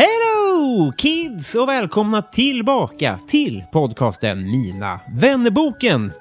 [0.00, 6.12] Hello kids och välkomna tillbaka till podcasten Mina vännerboken.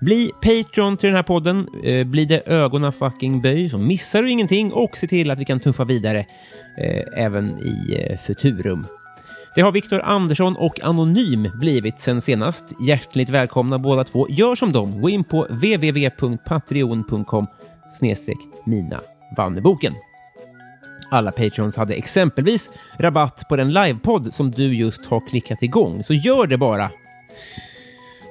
[0.00, 4.30] Bli Patreon till den här podden, eh, blir det ögonen fucking böj så missar du
[4.30, 6.26] ingenting och se till att vi kan tuffa vidare
[6.78, 8.86] eh, även i eh, Futurum.
[9.54, 12.64] Det har Viktor Andersson och Anonym blivit sen senast.
[12.86, 14.26] Hjärtligt välkomna båda två.
[14.30, 17.46] Gör som dem, gå in på www.patreon.com
[17.98, 19.00] snedstreck mina
[19.36, 19.92] vannerboken.
[21.14, 26.14] Alla Patreons hade exempelvis rabatt på den livepodd som du just har klickat igång, så
[26.14, 26.90] gör det bara.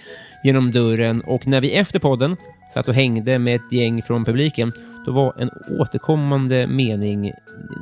[0.44, 2.38] genom dörren och när vi efter podden
[2.74, 4.72] satt och hängde med ett gäng från publiken
[5.08, 7.32] då var en återkommande mening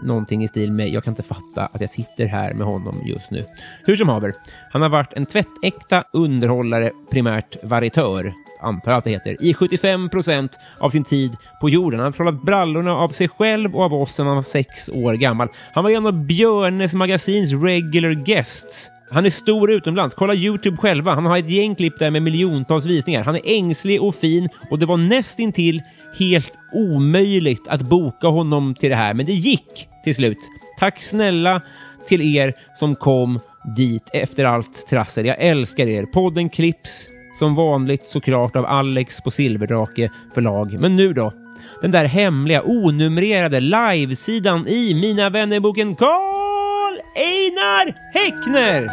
[0.04, 3.32] någonting i stil med jag kan inte fatta att jag sitter här med honom just
[3.32, 3.44] nu.
[3.86, 4.34] Hur som haver,
[4.72, 10.10] han har varit en tvättäkta underhållare, primärt varitör, antar jag att det heter, i 75
[10.10, 11.32] procent av sin tid
[11.62, 12.00] på jorden.
[12.00, 15.14] Han har trollat brallorna av sig själv och av oss sedan han var sex år
[15.14, 15.48] gammal.
[15.74, 18.92] Han var en av Björnes magasins regular guests.
[19.12, 20.16] Han är stor utomlands.
[20.16, 21.16] Kolla Youtube själva.
[21.16, 23.24] Han har ett gäng klipp där med miljontals visningar.
[23.24, 25.82] Han är ängslig och fin och det var nästintill
[26.20, 30.38] helt omöjligt att boka honom till det här, men det gick till slut.
[30.80, 31.62] Tack snälla
[32.08, 33.40] till er som kom
[33.76, 35.26] dit efter allt trassel.
[35.26, 36.06] Jag älskar er.
[36.06, 37.10] Podden klipps
[37.40, 40.80] som vanligt såklart av Alex på Silverdrake förlag.
[40.80, 41.34] Men nu då?
[41.82, 48.90] Den där hemliga onumrerade livesidan i Mina vännerboken Karl Einar Häckner!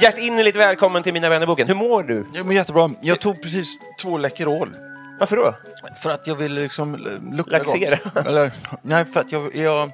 [0.01, 1.69] Hjärtinnerligt välkommen till Mina vännerboken.
[1.69, 2.27] Hur mår du?
[2.35, 2.91] Ja, men jättebra.
[3.01, 3.73] Jag tog precis
[4.03, 4.71] två Läkerol.
[5.19, 5.55] Varför då?
[6.03, 6.97] För att jag ville liksom
[7.33, 7.99] lukta Laxera?
[8.15, 8.27] gott.
[8.27, 8.51] Eller,
[8.83, 9.91] nej, för att jag, jag,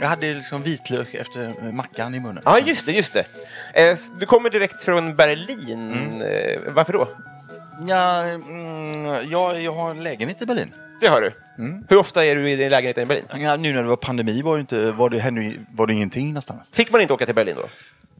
[0.00, 2.42] jag hade liksom vitlök efter mackan i munnen.
[2.44, 3.24] Ja, just det, just det.
[3.74, 5.92] Eh, Du kommer direkt från Berlin.
[6.22, 7.08] Eh, Varför då?
[7.88, 10.72] Ja, mm, jag, jag har en lägenhet i Berlin.
[11.00, 11.32] Det har du.
[11.88, 13.24] Hur ofta är du i din lägenhet i Berlin?
[13.36, 16.60] Ja, nu när det var pandemi var, inte, var, det, var det ingenting nästan.
[16.72, 17.68] Fick man inte åka till Berlin då?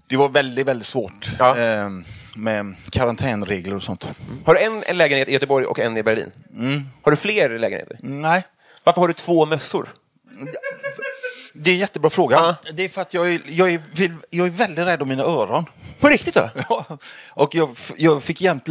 [0.08, 1.58] Det var väldigt, väldigt svårt Ja.
[1.58, 1.88] eh,
[2.36, 4.08] med karantänregler och sånt.
[4.44, 6.32] Har du en, en lägenhet i Göteborg och en i Berlin?
[7.02, 7.98] Har du fler lägenheter?
[8.02, 8.46] Nej.
[8.84, 9.88] Varför har du två mössor?
[11.52, 12.56] Det är en jättebra fråga.
[12.74, 13.80] Det är för att jag är, jag, är,
[14.30, 15.64] jag är väldigt rädd om mina öron.
[16.00, 16.50] På riktigt då?
[16.68, 16.98] Ja,
[17.30, 18.68] och jag, jag fick jämt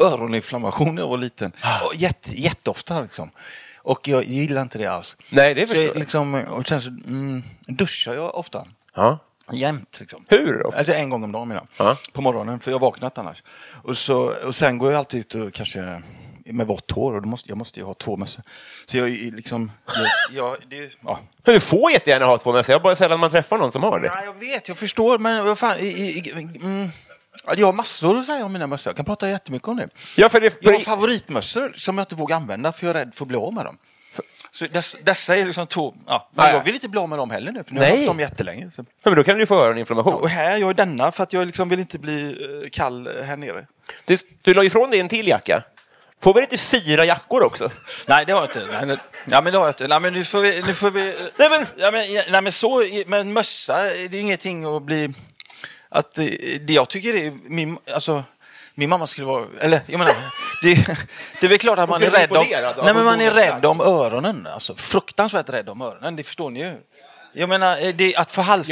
[0.00, 1.52] öroninflammation när jag var liten.
[1.60, 1.80] Ah.
[1.86, 3.30] Och jätte, jätteofta liksom.
[3.76, 5.16] Och jag gillar inte det alls.
[5.30, 5.96] Nej, det förstår jag.
[5.96, 8.66] liksom, och sen så mm, duschar jag ofta.
[8.94, 9.18] Ja.
[9.52, 10.00] Jämt.
[10.00, 10.24] Liksom.
[10.28, 10.78] Hur ofta?
[10.78, 11.86] Alltså en gång om dagen menar jag.
[11.86, 11.96] Ja.
[12.12, 13.42] På morgonen, för jag vaknar inte annars.
[13.82, 16.02] Och, så, och sen går jag alltid ut och kanske
[16.44, 18.44] med vått hår och då måste, jag måste ju ha två mössor.
[18.86, 19.72] Så jag är liksom...
[19.86, 21.18] Jag, jag, det, ja.
[21.44, 22.72] Men du får jättegärna ha två mössor.
[22.72, 24.06] Jag bara sällan man träffar någon som har det.
[24.06, 25.78] Ja, jag vet, jag förstår, men vad fan...
[25.78, 26.88] I, i, mm,
[27.46, 28.90] ja, jag har massor att säga om mina mössor.
[28.90, 29.88] Jag kan prata jättemycket om det.
[30.16, 33.14] Ja, för det, Jag har favoritmössor som jag inte vågar använda för jag är rädd
[33.14, 33.78] för att bli av med dem.
[34.50, 35.94] Så dess, dessa är liksom två...
[36.06, 36.56] Ja, men Ja, ja.
[36.56, 38.20] jag vill inte bli av med dem heller nu, för nu har jag haft dem
[38.20, 38.70] jättelänge.
[38.76, 38.84] Så.
[38.88, 40.14] Ja, men då kan du få öroninflammation.
[40.14, 42.30] Och här, jag är denna för att jag liksom vill inte bli
[42.64, 43.66] eh, kall här nere.
[44.04, 45.62] Du, du la ifrån dig en till jacka.
[46.20, 47.70] Får vi inte fyra jackor också?
[48.06, 48.72] Nej, det har jag inte.
[48.72, 48.96] Nej, nej.
[49.24, 49.88] Ja, men det har jag inte.
[49.88, 50.62] Nej, men nu får vi...
[50.66, 51.66] Nu får vi Nej, men...
[51.76, 52.84] ja, men, ja, nej, men så...
[53.06, 55.08] Men mössa, det är ingenting att bli...
[55.88, 56.24] Att, eh,
[56.60, 57.32] det jag tycker är...
[57.44, 58.24] Min, alltså,
[58.74, 59.46] min mamma skulle vara...
[59.60, 60.14] Eller, jag menar...
[60.62, 60.74] Det,
[61.40, 62.44] det är väl klart att man är rädd om...
[62.84, 64.46] Nej, men man är rädd om öronen.
[64.54, 66.74] Alltså, fruktansvärt rädd om öronen, det förstår ni ju.
[67.32, 68.70] Jag menar, eh, det, att få hals...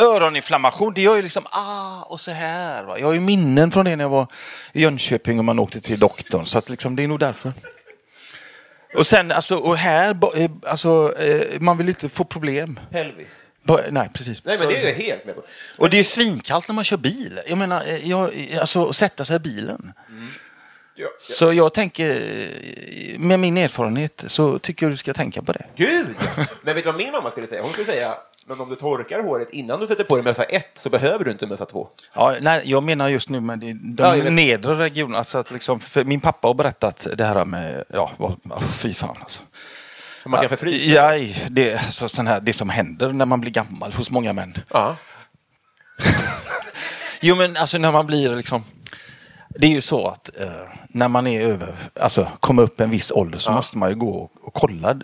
[0.00, 2.84] Öroninflammation, det gör ju liksom ah och så här.
[2.84, 2.98] Va?
[2.98, 4.26] Jag har ju minnen från det när jag var
[4.72, 6.46] i Jönköping och man åkte till doktorn.
[6.46, 7.52] Så att liksom, det är nog därför.
[8.94, 12.80] Och sen, alltså, och här, eh, alltså, eh, man vill inte få problem.
[12.90, 13.48] Pelvis.
[13.90, 14.44] Nej, precis.
[14.44, 15.42] Nej, men det är jag helt med på.
[15.78, 17.40] Och det är svinkallt när man kör bil.
[17.46, 19.92] Jag menar, jag, alltså sätta sig i bilen.
[20.94, 21.08] Ja.
[21.20, 22.08] Så jag tänker,
[23.18, 25.64] med min erfarenhet, så tycker jag du ska tänka på det.
[25.76, 26.06] Gud!
[26.62, 27.62] Men vet du vad min mamma skulle säga?
[27.62, 28.14] Hon skulle säga,
[28.46, 31.30] men om du torkar håret innan du sätter på dig mössa ett så behöver du
[31.30, 31.88] inte mössa två.
[32.14, 35.18] Ja, nej, jag menar just nu med de, de Ja, nedre regionerna.
[35.18, 39.40] Alltså att liksom, min pappa har berättat det här med, ja, oh, fy fan alltså.
[40.26, 40.90] Man kan förfrysa.
[40.90, 44.58] Ja, det, så, sån här, det som händer när man blir gammal hos många män.
[44.68, 44.96] Ja.
[47.24, 48.64] Jo, men alltså när man blir liksom...
[49.58, 50.46] Det är ju så att eh,
[50.88, 54.10] när man är över, alltså kommer upp en viss ålder så måste man ju gå
[54.10, 54.96] och, och kolla eh,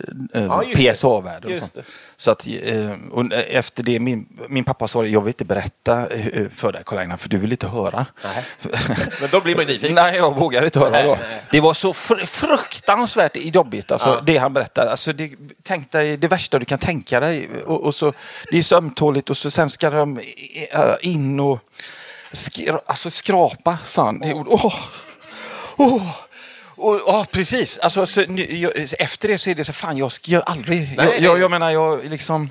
[0.44, 0.92] Ja, just det.
[0.94, 1.74] PSA-värde och Just sånt.
[1.74, 1.82] det.
[2.16, 6.48] Så att, eh, och efter det, min, min pappa sa jag vill inte berätta eh,
[6.48, 8.06] för dig Karl-Einar för du vill inte höra.
[8.24, 8.44] Nej.
[9.20, 9.94] Men då blir man nyfiken.
[9.94, 11.16] Nej, jag vågar inte höra Nej, då.
[11.20, 11.42] nej.
[11.50, 14.20] Det var så fr fruktansvärt jobbigt, alltså, Ja.
[14.26, 14.90] det han berättade.
[14.90, 15.30] Alltså, det,
[15.62, 17.48] tänk dig det värsta du kan tänka dig.
[17.66, 18.12] Och, och så,
[18.50, 20.18] det är så ömtåligt och så sen ska de
[20.70, 21.60] eh, in och
[22.32, 24.18] skra, alltså, skrapa, sa han.
[24.18, 24.74] Det, åh,
[25.76, 26.02] åh.
[26.80, 27.78] Och, ja, precis.
[27.78, 30.94] Alltså, så, nu, jag, efter det så är det så, fan jag jag aldrig...
[30.96, 32.50] Nej, jag, jag, jag menar, jag liksom...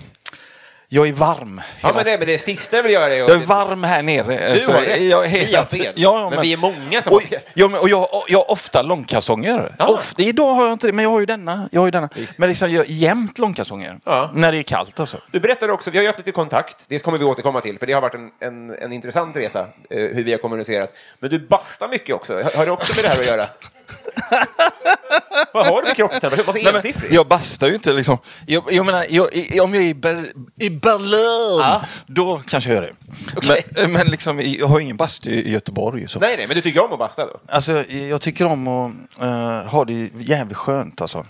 [0.89, 1.61] Jag är varm.
[1.81, 4.53] Ja, men det, men det sista jag vill göra är jag är varm här nere.
[4.53, 5.01] Du har rätt.
[5.01, 5.93] Jag är Vi har fel.
[5.97, 7.39] Ja, Men vi är många som har och, fel.
[7.53, 9.75] Ja, men, och jag, jag har ofta långkalsonger.
[9.79, 9.87] Ja.
[9.87, 11.69] Ofta, idag har jag inte det, men jag har ju denna.
[11.71, 12.09] Jag har ju denna.
[12.37, 13.97] Men liksom, jag, jämt långkalsonger.
[14.03, 14.31] Ja.
[14.33, 15.17] När det är kallt alltså.
[15.31, 17.85] Du berättade också, vi har ju haft lite kontakt, det kommer vi återkomma till, för
[17.85, 20.93] det har varit en, en, en intressant resa, eh, hur vi har kommunicerat.
[21.19, 23.45] Men du bastar mycket också, har, har det också med det här att göra?
[25.53, 26.43] Vad har du för kroppstemperatur?
[26.65, 27.13] Varför ensiffrig?
[27.13, 28.17] jag bastar ju inte liksom.
[28.45, 30.31] Jag, jag menar, jag, i- om jag är i, Ber,
[30.61, 31.81] i Berlin, Ja.
[32.07, 32.93] då kanske jag gör det.
[33.35, 33.65] Okej.
[33.75, 36.07] Men, men liksom, jag har ingen bastu i Göteborg.
[36.07, 36.19] Så.
[36.19, 37.39] Nej, nej, men du tycker om att basta då?
[37.47, 38.91] Alltså, jag tycker om att
[39.21, 41.01] eh, ha det jävligt skönt.
[41.01, 41.25] Alltså.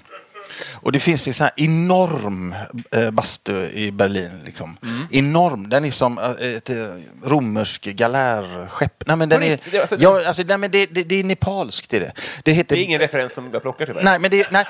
[0.74, 2.56] Och det finns en sån här enorm
[2.96, 4.42] uh, bastu i Berlin.
[4.46, 4.78] Liksom.
[4.84, 5.08] Mm.
[5.12, 5.70] Enorm.
[5.70, 6.88] Den är som uh, ett uh,
[7.24, 9.04] romersk galärskepp.
[9.06, 9.60] Nej, men den är?
[9.72, 11.90] Det alltså- ja, alltså, nej, men det, det, det är nepalskt.
[11.90, 12.12] Det, är det.
[12.44, 12.76] det heter...
[12.76, 14.04] Det är ingen referens som jag plockar tyvärr.
[14.04, 14.52] Nej, men det...
[14.52, 14.66] Nej.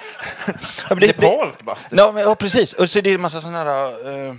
[0.95, 1.95] Nepalsk bastu?
[1.95, 2.73] Ja, men, ja, precis.
[2.73, 4.27] Och så är det en massa sådana här...
[4.27, 4.35] Uh,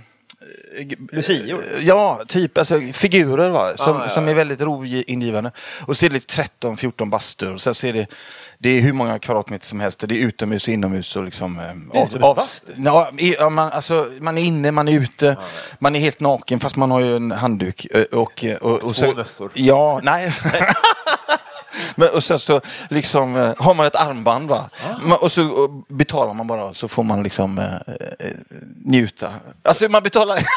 [1.11, 1.63] Lucior?
[1.79, 3.77] Ja, typ alltså, figurer va?
[3.77, 4.29] Som, Ah, ja, som ja.
[4.29, 5.51] är väldigt roingivande.
[5.85, 6.19] Och så är det
[6.61, 7.57] 13-14 bastur.
[7.57, 8.07] Sen så är det,
[8.61, 9.99] det är hur många kvadratmeter som helst.
[9.99, 11.15] Det är utomhus och inomhus.
[11.15, 12.73] Och liksom, eh, Utomhusbastu?
[12.77, 15.37] ja, i- ja, man, alltså, man är inne, man är ute.
[15.79, 17.85] Man är helt naken fast man har ju en handduk.
[17.95, 19.51] eh, Och, och, och, Två mössor.
[19.53, 20.33] Ja, nej.
[21.95, 24.69] Men, och sen så liksom, eh, har man ett armband va?
[25.03, 27.65] Man, och så och betalar man bara så får man liksom eh,
[28.85, 29.29] njuta.
[29.63, 30.39] Alltså man betalar...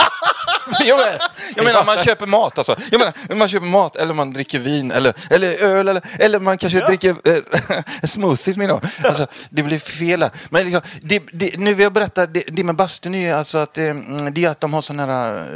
[0.85, 1.23] jag, menar,
[1.57, 2.77] jag menar man köper mat alltså.
[2.91, 6.59] Jag menar man köper mat eller man dricker vin eller, eller öl eller, eller man
[6.59, 9.07] kanske dricker eh, smoothies menar jag.
[9.07, 10.31] Alltså, det blir fel här.
[10.51, 13.79] Men liksom, det, det, nu vill jag berätta, det, det med bastun är alltså att,
[13.79, 13.95] eh,
[14.33, 15.47] det är att de har sån här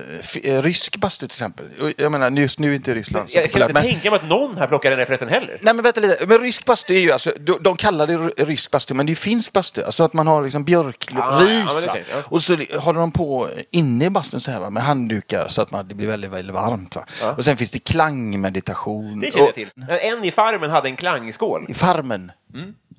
[0.45, 1.67] eh, eh, rysk bastu till exempel.
[1.97, 4.29] Jag menar just nu är inte Ryssland så Jag kan inte men- tänka mig att
[4.29, 5.59] någon här plockar den referensen heller.
[5.61, 8.71] Nej men vänta lite, men rysk bastu är ju alltså, de, de kallar det rysk
[8.71, 9.83] bastu men det är ju finsk bastu.
[9.83, 12.03] Alltså att man har liksom björkris Ah, ja, ja.
[12.25, 15.73] och så håller de på inne i bastun så här va, med handdukar så att
[15.73, 16.97] man, det blir väldigt, väldigt varmt.
[16.97, 17.05] Va?
[17.37, 19.21] Och sen finns det klangmeditation.
[19.21, 19.71] Det känner jag till.
[19.89, 21.67] En i Farmen hade en klangskål.
[21.69, 22.33] I Farmen.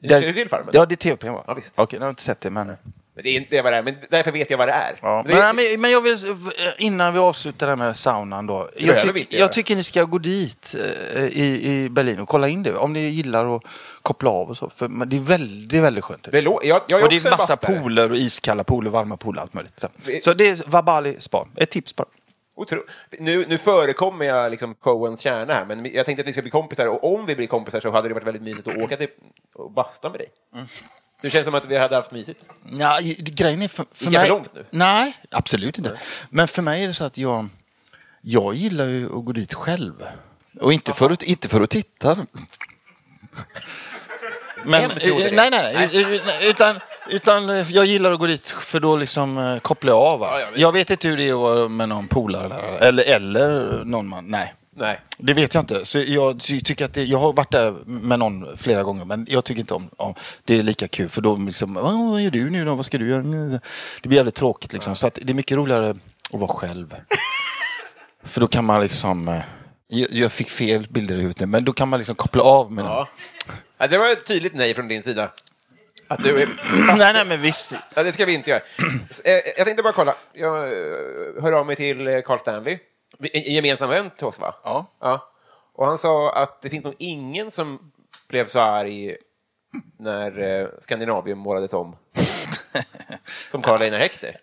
[0.04, 0.70] Känner du till Farmen?
[0.74, 1.44] Ja, det är tv-program va?
[1.48, 1.80] Ja, visst.
[1.80, 2.76] Okej, jag har inte sett det men...
[3.18, 4.96] Men det är inte vad det är, men därför vet jag vad det är.
[5.02, 6.18] Ja, Men det är- men, men, jag vill,
[6.78, 8.70] innan vi avslutar det här med saunan då.
[8.78, 10.76] Jag, tyck, jag tycker ni ska gå dit
[11.16, 12.76] eh, i, i Berlin och kolla in det.
[12.76, 13.64] Om ni gillar att
[14.02, 14.70] koppla av och så.
[14.70, 16.28] För det är väldigt, väldigt skönt.
[16.32, 17.80] det lå- jag, jag är Och det är massa bastare.
[17.80, 19.80] pooler och iskalla pooler, varma pooler, allt möjligt.
[19.80, 21.48] Så, Vi- så det är Vabali spa.
[21.56, 22.08] Ett tips bara.
[22.56, 22.80] Otro...
[23.20, 26.52] Nu, nu förekommer jag liksom Coens kärna här, men jag tänkte att vi ska bli
[26.52, 29.08] kompisar och om vi blir kompisar så hade det varit väldigt mysigt att åka till
[29.56, 30.28] och basta med dig.
[31.22, 32.50] Det känns som att vi hade haft mysigt.
[32.72, 34.30] Ja, grejen är för, för mig...
[34.30, 34.66] långt nu?
[34.70, 36.00] Nej, absolut inte.
[36.30, 37.50] Men för mig är det så att jag,
[38.22, 39.94] jag gillar ju att gå dit själv.
[40.60, 42.16] Och inte för att, inte för att titta.
[44.66, 44.92] Men,
[45.32, 46.50] nej, nej, nej.
[46.50, 50.20] Utan, utan eh, jag gillar att gå dit för då liksom eh, kopplar jag av.
[50.20, 50.40] Va?
[50.42, 50.90] Ja, jag vet.
[50.90, 52.78] inte hur det är med någon polare.
[52.78, 54.26] Eller, eller någon man.
[54.26, 54.54] Nej.
[54.80, 55.00] Nej.
[55.18, 55.86] Det vet jag inte.
[55.86, 59.26] Så jag så tycker att det, jag har varit där med någon flera gånger men
[59.30, 60.14] jag tycker inte om, om
[60.46, 62.76] det är lika kul för då liksom, "Vad- gör du nu då?
[62.76, 63.22] Vad ska du göra?
[64.02, 64.96] Det blir jävligt tråkigt liksom.
[64.96, 65.90] Så att det är mycket roligare
[66.34, 66.96] att vara själv.
[68.24, 69.40] för då kan man liksom, eh,
[69.88, 72.72] jag, jag fick fel bilder i huvudet nu, men då kan man liksom koppla av
[72.72, 72.86] med.
[72.86, 73.08] Ja.
[73.78, 75.32] Ja, det var ett tydligt nej från din sida.
[76.08, 76.48] Att du är...
[76.98, 77.74] nej, nej, men visst.
[77.94, 78.62] Ja, det ska vi inte göra.
[79.26, 80.16] Eh, Jag tänkte bara kolla.
[80.34, 80.74] Jag eh,
[81.44, 82.78] hör av mig till Carl Stanley.
[83.20, 84.56] En gemensam vän till oss, va?
[84.64, 84.92] Ja.
[85.00, 85.32] ja.
[85.74, 87.92] Och han sa att det finns nog ingen som
[88.28, 89.16] blev så arg
[89.98, 91.96] när eh, Skandinavium målades om.
[93.48, 94.38] som Karl Einar Häckter.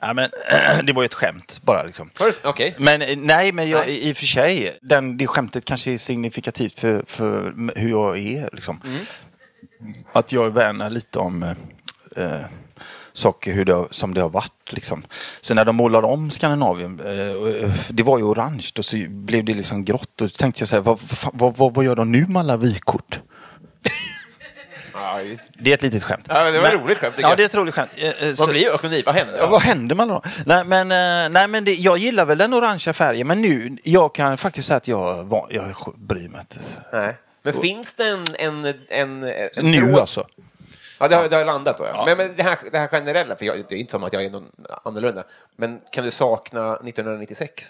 [0.00, 0.30] Ja, men,
[0.86, 2.10] det var ju ett skämt bara liksom.
[2.44, 2.74] Okej.
[2.78, 6.78] Men eh, nej, men jag, i och för sig, den, det skämtet kanske är signifikativt
[6.78, 8.48] för, för hur jag är.
[8.52, 8.80] Liksom.
[8.84, 9.04] Mm.
[10.12, 11.50] Att jag värnar lite om eh,
[12.16, 12.46] eh,
[13.12, 14.72] saker hur det, har- som det har varit.
[14.72, 15.02] Liksom.
[15.40, 19.54] Så när de målade om Skandinavien, eh, det var ju orange och så blev det
[19.54, 20.20] liksom grått.
[20.20, 21.00] Och så tänkte jag så här, vad,
[21.32, 23.20] vad, vad, vad, gör de nu med alla vykort?
[24.94, 25.38] Aj.
[25.58, 26.24] Det är ett litet skämt.
[26.28, 27.36] Ja, men det var ett roligt skämt, Ja, jag.
[27.38, 27.90] det är ett roligt skämt.
[27.96, 29.38] Eh, eh, Vad blir vad, vad händer?
[29.38, 30.22] Ja, vad händer med alla dem?
[30.46, 34.14] Nej, men, eh, nej, men det, jag gillar väl den orangea färgen, men nu, jag
[34.14, 36.56] kan faktiskt säga att jag, jag bryr mig inte.
[36.92, 37.16] Nej.
[37.42, 38.24] Men finns det en...
[38.38, 40.26] en, en, en Nu tråd- alltså.
[41.02, 41.84] Ja, det har, det har landat då.
[41.84, 41.90] Ja.
[41.94, 42.04] Ja.
[42.04, 44.24] Men, men det, här, det här generella, för jag, det är inte som att jag
[44.24, 44.50] är någon
[44.84, 45.24] annorlunda,
[45.56, 47.64] men kan du sakna 1996?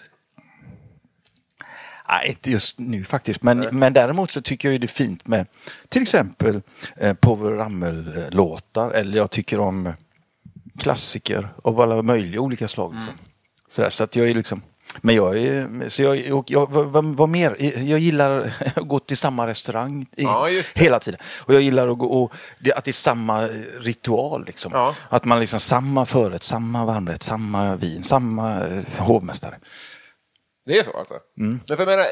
[2.07, 3.43] Nej, inte just nu faktiskt.
[3.43, 5.47] Men, men däremot så tycker jag ju det är fint med
[5.89, 6.61] till exempel
[6.97, 8.91] eh, Povel Ramel-låtar.
[8.91, 9.93] Eller jag tycker om
[10.79, 12.93] klassiker av alla möjliga olika slag.
[12.93, 13.17] Liksom.
[13.67, 14.61] Sådär, så att jag är liksom...
[15.01, 15.89] Men jag är...
[15.89, 17.55] Så jag, och jag, vad, vad, mer?
[17.89, 21.19] Jag gillar att gå till samma restaurang i, Ja, hela tiden.
[21.45, 23.47] Och jag gillar att gå och, det, att det är samma
[23.79, 24.45] ritual.
[24.45, 24.71] Liksom.
[24.75, 24.95] Ja.
[25.09, 28.59] Att man liksom samma förrätt, samma varmrätt, samma vin, samma
[28.99, 29.59] hovmästare.
[30.65, 31.13] Det är så alltså?
[31.35, 32.05] Men för jag menar,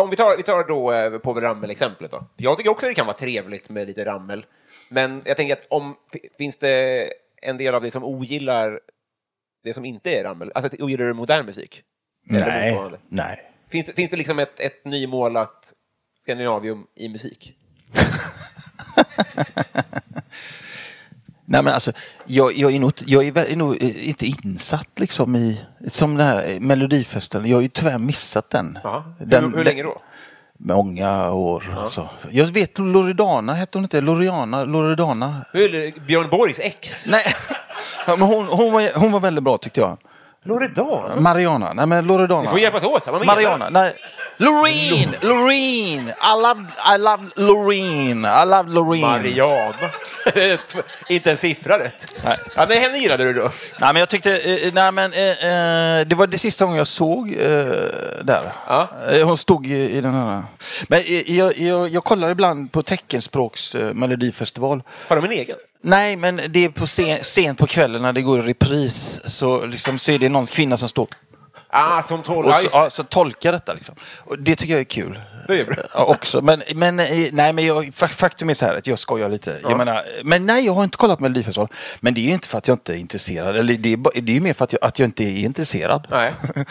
[0.00, 2.26] om vi tar, vi tar då eh, Povel Ramel-exemplet då.
[2.36, 4.46] Jag tycker också det kan vara trevligt med lite rammel.
[4.88, 7.04] Men jag tänker att om, fi- finns det
[7.42, 8.80] en del av det som ogillar
[9.64, 10.52] det som inte är rammel?
[10.54, 11.82] Alltså ogillar du modern musik?
[12.30, 13.42] Eller Nej, nej.
[13.70, 15.72] Finns det, finns det liksom ett, ett nymålat
[16.22, 17.52] Skandinavium i musik?
[21.48, 21.92] Nej men alltså,
[22.24, 26.16] jag, jag är nog, inte- jag är, väl- är nog inte insatt liksom i, som
[26.16, 27.50] den här Melodifestivalen.
[27.50, 28.78] Jag har ju tyvärr missat den.
[28.84, 29.14] Jaha.
[29.18, 30.02] Hur, den hur länge då?
[30.58, 31.76] Många år.
[31.78, 32.08] Alltså.
[32.30, 34.64] Jag vet Loredana, hette hon inte Loredana?
[34.64, 35.44] Loredana?
[36.06, 37.06] Björn Borgs ex?
[37.06, 37.24] Nej,
[38.06, 39.98] men hon, hon, var, hon var väldigt bra tyckte jag.
[40.46, 41.20] Loredana?
[41.20, 42.42] Mariana, nej men Loredana.
[42.42, 43.06] Vi får hjälpas åt.
[43.06, 43.94] Vad menar Mariana, nej.
[44.38, 49.00] Loreen, Loreen, I love, I love Loreen, I love Loreen.
[49.00, 49.90] Mariana.
[51.08, 52.14] inte en siffra rätt.
[52.24, 52.38] Nej.
[52.56, 53.42] Ja, nej, henne gillade du då?
[53.80, 56.86] Nej men jag tyckte, eh, nej men eh, eh, det var det sista gången jag
[56.86, 57.36] såg eh,
[58.22, 58.52] där.
[58.66, 58.88] Ja.
[59.10, 60.42] Eh, hon stod i, i den här.
[60.88, 64.82] Men eh, jag, jag, jag kollar ibland på teckenspråks eh, melodifestival.
[65.08, 65.56] Har de en egen?
[65.82, 69.66] Nej men det är på sen, sent på kvällen när det går i repris så,
[69.66, 71.08] liksom, så är det någon kvinna som står
[71.78, 73.72] Ah, som och Ja, så, ja, så tolkar detta.
[73.74, 73.94] Liksom.
[74.24, 75.20] Och det tycker jag är kul.
[75.48, 75.76] Det är bra.
[75.94, 76.40] Ja, också.
[76.42, 79.56] Men, men, eh, nej, men jag, fa- faktum är så här att jag skojar lite.
[79.62, 81.72] Jag menar, men nej, jag har inte kollat Melodifestivalen.
[82.00, 83.56] Men det är ju inte för att jag inte är intresserad.
[83.56, 85.38] Eller det är, ba- det är ju mer för att jag, att jag inte är
[85.44, 86.06] intresserad.
[86.10, 86.32] Nej.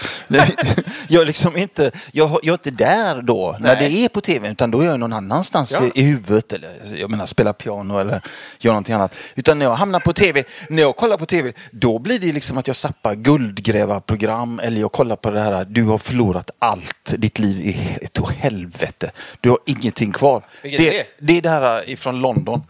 [1.08, 3.90] Jag, är liksom inte, jag, jag är inte där då, när Nej.
[3.90, 5.84] det är på tv, utan då är jag någon annanstans Ja.
[5.84, 6.54] i, i huvudet.
[6.54, 8.22] Eller, jag menar, spela piano eller
[8.60, 9.14] gör någonting annat.
[9.36, 12.58] Utan när jag hamnar på tv, när jag kollar på tv, då blir det liksom
[12.58, 17.40] att jag zappar guldgrävarprogram eller jag kollar på det här, du har förlorat allt, ditt
[17.40, 19.12] liv är ett helvete.
[19.42, 20.44] Du har ingenting kvar.
[20.64, 21.06] Vilket är det?
[21.20, 22.64] det är det här ifrån London.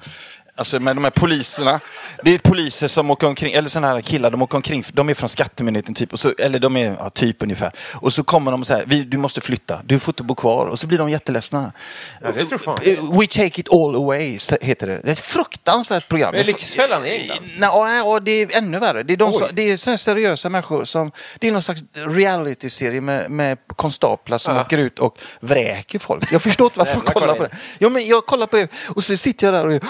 [0.58, 1.80] Alltså med de här poliserna.
[2.24, 5.14] Det är poliser som åker omkring, eller sådana här killar, de åker omkring, de är
[5.14, 7.72] från skattemyndigheten typ, och så, eller de är ja, typ ungefär.
[7.94, 10.66] Och så kommer de och säger, du måste flytta, du får inte bo kvar.
[10.66, 11.72] Och så blir de jätteledsna.
[12.22, 12.78] Ja, det tror fan.
[13.20, 15.00] We take it all away, heter det.
[15.04, 16.34] Det är ett fruktansvärt program.
[16.36, 17.40] Men Lyxfällan i England?
[17.60, 19.04] Nej, ja, det är ännu värre.
[19.04, 21.12] Det är, de som, det är så här seriösa människor som...
[21.40, 24.62] Det är någon slags reality-serie med, med konstaplar som Ja.
[24.62, 26.32] åker ut och vräker folk.
[26.32, 27.50] Jag förstår inte varför jag kollar på det.
[27.80, 29.82] Ja, men jag kollar på det och så sitter jag där och är,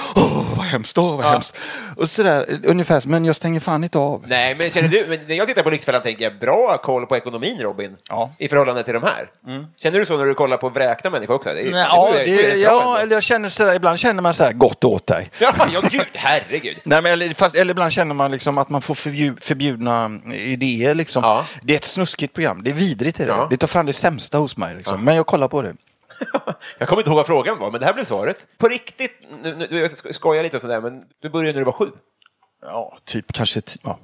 [0.56, 1.30] åh vad hemskt, åh vad Ja.
[1.30, 1.58] hemskt.
[1.98, 4.24] Och sådär, ungefär, men jag stänger fan inte av.
[4.28, 7.18] Nej, men känner du, men när jag tittar på Lyxfällan tänker jag bra koll på
[7.18, 7.96] ekonomin, Robin.
[8.10, 8.24] Ja.
[8.24, 8.36] Mm.
[8.40, 9.30] I förhållande till de här.
[9.78, 11.50] Känner du så när du kollar på vräkna människor också?
[11.50, 14.44] Det, Nej, det ja, det, bra ja, eller jag känner sådär, ibland känner man så
[14.44, 15.30] här, gott åt dig.
[15.40, 16.78] Ja, ja, gud, herregud.
[16.84, 20.96] Nej, men, eller, fast, eller ibland känner man liksom att man får förbjud, förbjudna idéer.
[20.96, 21.24] Liksom.
[21.24, 21.46] Ja.
[21.62, 22.64] Det är ett snuskigt program.
[22.64, 23.18] Det är vidrigt.
[23.18, 23.24] Det.
[23.24, 23.48] Ja.
[23.50, 24.76] det tar fram det sämsta hos mig.
[24.76, 25.06] Liksom.
[25.06, 25.74] Men jag kollar på det.
[26.78, 28.48] Jag kommer inte ihåg vad frågan var, men det här blev svaret.
[28.58, 31.66] På riktigt, nu, nu, jag sk- skojar lite och sådär, men du började när du
[31.66, 31.92] var sju.
[32.62, 34.00] Ja, typ kanske ja.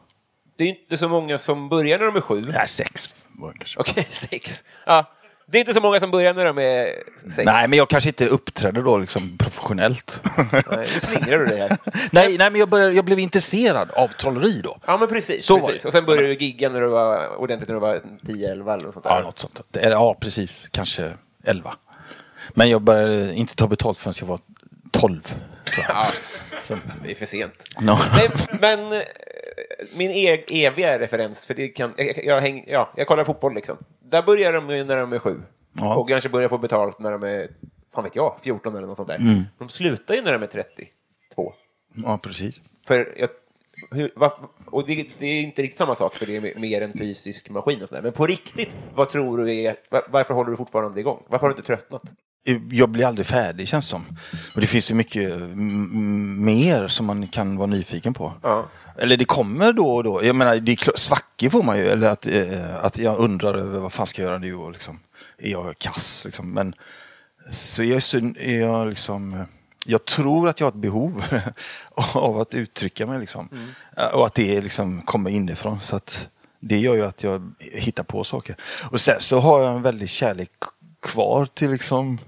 [0.58, 2.42] Det är ju inte så många som börjar när de är sju.
[2.42, 3.16] Nej, sex.
[3.40, 3.80] var det kanske.
[3.80, 4.64] Okej, sex.
[4.86, 5.12] Ja.
[5.48, 7.46] Det är inte så många som börjar när de är sex.
[7.46, 10.22] Nej, men jag kanske inte uppträdde då liksom professionellt.
[10.52, 11.78] Nej, nu slingrar du dig här.
[12.12, 14.78] nej, nej, men jag, började, jag blev intresserad av trolleri då.
[14.86, 15.46] Ja, men precis.
[15.46, 15.86] Så precis.
[15.86, 18.94] Och sen började du gigga när du var ordentligt när du var 10-11 eller något
[18.94, 19.10] sånt där.
[19.16, 19.62] Ja, något sånt.
[19.72, 20.68] Ja, precis.
[20.72, 21.14] Kanske
[21.44, 21.74] elva.
[22.54, 24.40] Men jag började inte ta betalt förrän jag var
[24.92, 25.22] tolv.
[25.22, 26.06] tror jag.
[26.70, 27.64] Ja, det är för sent.
[27.82, 27.98] No.
[28.16, 28.30] Nej,
[28.62, 29.00] men eh,
[29.98, 33.78] min e eviga referens, för det kan, jag, jag, häng, ja, jag kollar fotboll liksom.
[34.00, 35.42] Där börjar de ju när de är sju.
[35.74, 35.96] Ja.
[35.96, 37.48] Och kanske börjar få betalt när de är,
[37.94, 39.16] fan vet jag, 14 eller något sånt där.
[39.18, 39.44] Mm.
[39.58, 41.54] De slutar ju när de är 32.
[42.06, 42.56] Ja, precis.
[42.88, 43.30] För jag,
[43.92, 46.94] hur, va, och det, det är inte riktigt samma sak, för det är mer en
[46.94, 48.02] fysisk maskin och sådär.
[48.02, 51.24] Men på riktigt, vad tror du är, va- varför håller du fortfarande igång?
[51.28, 52.02] Varför har du inte tröttnat?
[52.72, 54.06] Jag blir aldrig färdig känns som.
[54.56, 58.34] Och det finns ju mycket mm, mer som man kan vara nyfiken på.
[58.44, 58.66] Ja.
[58.98, 60.24] Eller det kommer då och då.
[60.26, 61.88] Jag menar, det är svackor får man ju.
[61.88, 65.00] Eller att, eh, att jag undrar över vad fan ska jag göra nu och liksom,
[65.38, 66.22] är jag kass?
[66.26, 66.54] Liksom.
[66.54, 66.76] Men
[67.52, 69.46] så jag, är så, är jag liksom...
[69.86, 71.24] Jag tror att jag har ett behov
[72.14, 73.20] av att uttrycka mig.
[73.20, 73.50] Liksom.
[73.98, 75.80] Eh, Och att det liksom kommer inifrån.
[75.80, 76.28] Så att
[76.60, 78.56] det gör ju att jag hittar på saker.
[78.92, 80.50] Och sen så har jag en väldig kärlek
[81.02, 82.20] kvar till liksom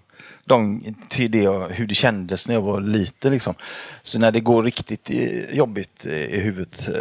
[0.46, 3.32] de, till det, jag- hur det kändes när jag var liten.
[3.32, 3.54] Liksom.
[4.02, 6.94] Så när det går riktigt eh, jobbigt eh, i huvudet, eh,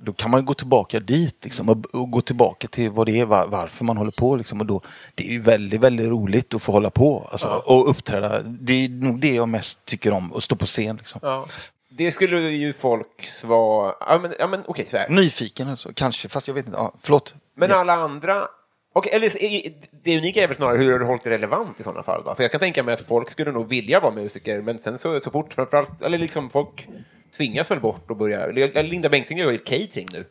[0.00, 3.24] då kan man gå tillbaka dit liksom, och, och gå tillbaka till vad det är,
[3.24, 4.36] var, varför man håller på.
[4.36, 4.60] Liksom.
[4.60, 4.80] Och då,
[5.14, 8.42] det är väldigt, väldigt roligt att få hålla på alltså, och uppträda.
[8.42, 10.96] Det är nog det jag mest tycker om, att stå på scen.
[10.96, 11.20] Liksom.
[11.22, 11.46] Ja.
[11.90, 13.94] Det skulle ju folk svara...
[14.00, 15.08] Ja, men, ja, men okej, så här.
[15.08, 16.78] Nyfiken alltså, kanske, fast jag vet inte.
[16.78, 17.34] Ja, förlåt.
[17.54, 17.76] Men Ja.
[17.76, 18.48] alla andra...
[18.98, 19.30] Okej, eller,
[20.04, 22.22] det unika är väl snarare hur har du hållit det relevant i sådana fall?
[22.24, 22.34] Då?
[22.34, 25.20] För jag kan tänka mig att folk skulle nog vilja vara musiker, men sen så,
[25.20, 26.88] så fort, framförallt, eller liksom folk
[27.36, 28.40] tvingas väl bort och börja...
[28.40, 30.24] eller Linda Bengtzing gör ju catering nu.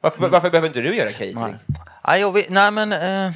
[0.00, 1.34] Varför, varför behöver inte du göra catering?
[1.34, 1.54] Nej.
[2.06, 2.92] Nej, jag vet, nej men...
[2.92, 3.32] Eh,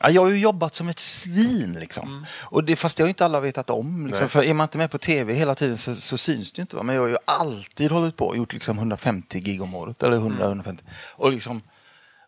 [0.00, 2.26] ja, jag har ju jobbat som ett svin liksom.
[2.40, 4.06] Och det, fast det har inte alla vetat om.
[4.06, 4.28] Liksom.
[4.28, 6.76] För är man inte med på tv hela tiden så, så syns det inte.
[6.76, 6.82] Va?
[6.82, 10.02] Men jag har ju alltid hållit på och gjort liksom 150 gig om året.
[10.02, 10.84] Eller 100, 150.
[11.16, 11.62] Och liksom...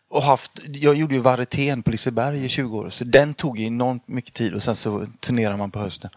[0.09, 4.07] Och haft, jag gjorde ju varietén på Liseberg i 20 år, så den tog enormt
[4.07, 6.09] mycket tid och sen så turnerar man på hösten.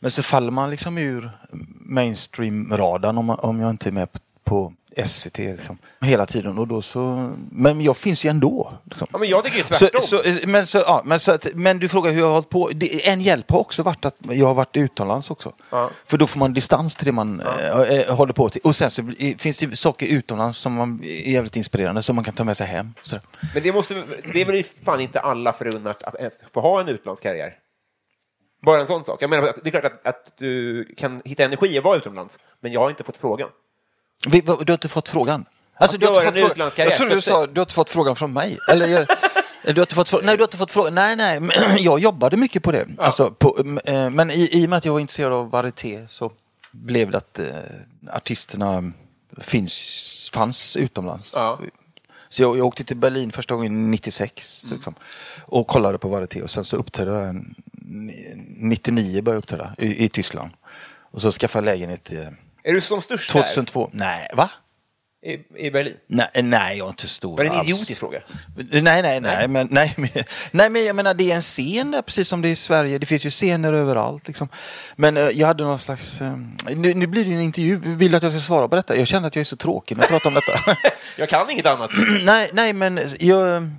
[0.00, 1.30] Men så faller man liksom ur
[1.80, 4.72] mainstream-radarn om, om jag inte är med på, på
[5.06, 6.58] SVT liksom, hela tiden.
[6.58, 8.72] Och då så, men jag finns ju ändå.
[8.84, 9.06] Liksom.
[9.12, 10.00] Ja, men jag tycker ju Så, tvärtom.
[10.00, 12.70] så, men, så, ja, men, så att, men du frågar hur jag har hållit på.
[12.74, 15.52] Det, en hjälp har också varit att jag har varit utomlands också.
[15.70, 15.90] Ja.
[16.06, 18.60] För då får man distans till det man eh, eh, håller på till.
[18.64, 22.34] Och sen så finns det saker utomlands som man är jävligt inspirerande som man kan
[22.34, 22.94] ta med sig hem.
[23.02, 23.16] Så.
[23.54, 23.94] Men det, måste,
[24.32, 27.54] det är väl fan inte alla förunnat att ens få ha en utlandskarriär?
[28.62, 29.22] Bara en sån sak.
[29.22, 32.72] Jag menar, det är klart att, att du kan hitta energi att vara utomlands, men
[32.72, 33.48] jag har inte fått frågan.
[34.30, 35.44] Vi, du har inte fått frågan?
[35.74, 36.70] Alltså, du har inte fått frågan.
[36.76, 38.58] Jag trodde du sa du har inte fått frågan från mig.
[38.68, 39.06] Eller, jag,
[39.64, 40.26] du har inte fått frågan.
[40.26, 40.94] Nej, du har inte fått frågan.
[40.94, 41.40] Nej, nej.
[41.78, 42.86] Jag jobbade mycket på det.
[42.98, 46.32] Alltså, på, eh, men i, i och med att jag var intresserad av varieté så
[46.72, 47.46] blev det att eh,
[48.12, 48.92] artisterna
[49.40, 51.32] finns, fanns utomlands.
[51.34, 51.58] Ja.
[52.28, 54.94] Så jag, jag åkte till Berlin första gången 96 liksom,
[55.46, 57.54] och kollade på varieté och sen så uppträdde jag en-
[58.56, 60.50] 99 började jag uppträda i, i Tyskland.
[61.10, 62.28] Och så skaffade jag lägenhet eh,
[62.62, 63.90] Är du som störst 2002.
[63.92, 64.50] Nej, va?
[65.22, 65.96] där i, i Berlin?
[66.06, 67.68] Nej, nej, jag är inte stor Var det en alls.
[67.68, 68.20] idiotisk fråga?
[68.56, 70.08] Nej, nej, nej, men, nej, men,
[70.50, 72.98] nej, men jag menar det är en scen där, precis som det är i Sverige.
[72.98, 74.28] Det finns ju scener överallt.
[74.28, 74.48] Liksom.
[74.96, 76.20] Men eh, jag hade någon slags...
[76.20, 76.36] eh,
[76.76, 77.80] nu, nu blir det en intervju.
[77.84, 78.96] Vill du att jag ska svara på detta?
[78.96, 80.76] Jag känner att jag är så tråkig när jag pratar om detta.
[81.16, 81.90] Jag kan inget annat.
[82.24, 83.70] nej, nej, men jag...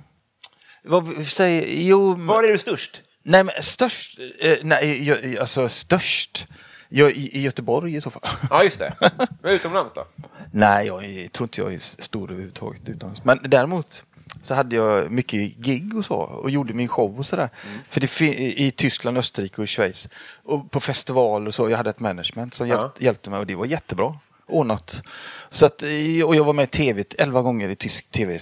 [0.84, 1.66] Vad säger...
[1.68, 2.14] Jo...
[2.14, 3.02] Var är du störst?
[3.22, 6.46] Nej, men störst, eh, nej, jag, alltså störst,
[6.92, 8.22] jag, i, i Göteborg i så fall.
[8.50, 8.94] Ja, just det.
[9.42, 10.04] Men utomlands då?
[10.52, 13.24] Nej, jag är- tror inte jag är stor överhuvudtaget utomlands.
[13.24, 14.02] Men däremot
[14.42, 17.48] så hade jag mycket gig och så och gjorde min show och sådär.
[17.88, 18.20] För det
[18.60, 20.08] i Tyskland, Österrike och Schweiz.
[20.42, 21.70] Och på festivaler och så.
[21.70, 25.02] Jag hade ett management som hjälp, hjälpte mig och det var jättebra ordnat.
[25.48, 28.38] Så att, eh, och jag var med i tv elva gånger i tysk tv,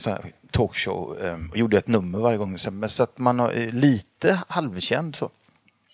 [0.50, 2.58] talkshow eh, och gjorde ett nummer varje gång.
[2.58, 5.30] Så, men så att man är lite halvkänd så.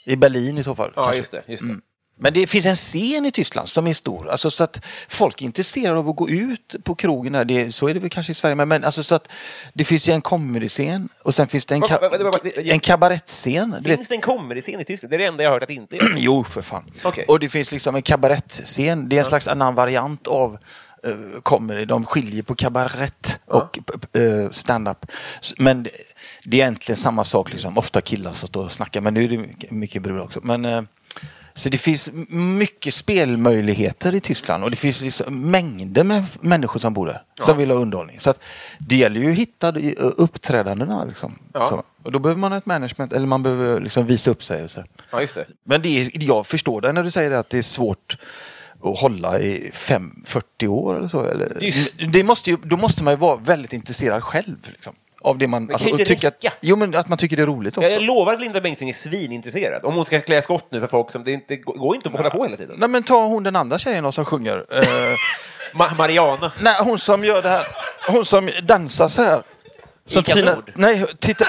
[0.04, 0.92] I Berlin i så fall.
[0.96, 1.18] Ja, kanske.
[1.18, 1.42] just det.
[1.46, 1.80] Just det.
[2.16, 4.30] Men det finns en scen i Tyskland som är stor.
[4.30, 7.32] Alltså så att folk är intresserade av att gå ut på krogen.
[7.32, 7.44] Där.
[7.44, 8.54] Det, så är det väl kanske i Sverige.
[8.54, 9.28] Men, men alltså så att
[9.72, 13.84] det finns ju en comedy-scen och sen finns det en, ka- en kabarettscen.
[13.84, 15.10] Finns det en comedy-scen i Tyskland?
[15.10, 16.02] Det är det enda jag har hört att det inte är.
[16.16, 16.90] Jo, för fan.
[17.02, 17.24] Okej.
[17.28, 19.08] Och det finns liksom en kabarettscen.
[19.08, 20.58] Det är en slags annan variant av
[21.06, 21.84] uh, comedy.
[21.84, 23.78] De skiljer på kabarett och
[24.16, 25.06] uh, stand-up.
[25.58, 25.90] Men det,
[26.56, 27.52] är egentligen samma sak.
[27.52, 27.78] Liksom.
[27.78, 30.40] Ofta killar som står och snackar, men nu är det mycket brudar också.
[30.42, 30.82] Men, eh,
[31.56, 36.94] så det finns mycket spelmöjligheter i Tyskland och det finns liksom mängder med människor som
[36.94, 38.20] bor där som vill ha underhållning.
[38.20, 38.40] Så att
[38.78, 41.04] det gäller ju att hitta eh, uppträdandena.
[41.04, 41.38] Liksom.
[41.52, 41.84] Ja.
[42.02, 44.68] Och då behöver man ett management eller man behöver liksom visa upp sig.
[45.10, 45.46] Ja, just det.
[45.64, 48.16] Men det är, jag förstår det när du säger att det är svårt
[48.84, 51.24] att hålla i fem, 40 år eller så.
[51.24, 51.94] Eller, Just.
[52.12, 54.56] det måste ju, då måste man ju vara väldigt intresserad själv.
[54.66, 56.52] Liksom, av det man, alltså, inte och tycka att, räcka.
[56.60, 57.90] jo, men att man tycker det är roligt också.
[57.90, 59.84] Jag lovar att Linda Bengtzing är svinintresserad.
[59.84, 62.30] Om hon ska klä skott nu för folk som det inte går inte att hålla
[62.30, 62.76] på hela tiden.
[62.78, 64.64] Nej men ta hon den andra tjejen då som sjunger.
[64.70, 64.82] Eh,
[65.78, 66.52] Ma- Mariana.
[66.60, 67.66] nej, hon som gör det här.
[68.08, 69.42] Hon som dansar så här.
[70.06, 70.72] Som Ica Tina, Nord.
[70.74, 71.46] nej, titta,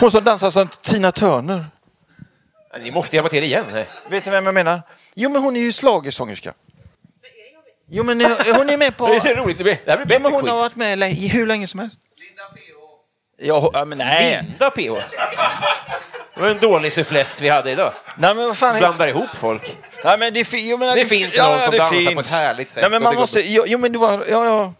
[0.00, 1.64] hon som dansar som Tina Turner.
[2.82, 3.64] Ni måste hjälpa till igen.
[3.72, 3.88] Nej.
[4.10, 4.82] Vet ni vem jag menar?
[5.14, 6.52] Jo men hon är ju schlagersångerska.
[7.90, 9.06] Jo men eh, hon är med på...
[9.08, 9.58] Det är så roligt.
[9.58, 11.66] Det blir, det här blir Ja, men hon har varit med lä- i hur länge
[11.66, 11.98] som helst.
[13.38, 14.42] Ja, ja men nej.
[14.42, 14.80] Linda PH.
[16.34, 17.92] Det var en dålig sufflett vi hade idag.
[18.16, 18.78] Nej men vad fan.
[18.78, 19.76] Blandar ihop folk.
[20.04, 22.80] Nej men det, fi- jo, men Det finns någon som dansar på ett härligt sätt
[22.82, 24.72] Nej men man det måste, jo, jo men det var, ja, ja.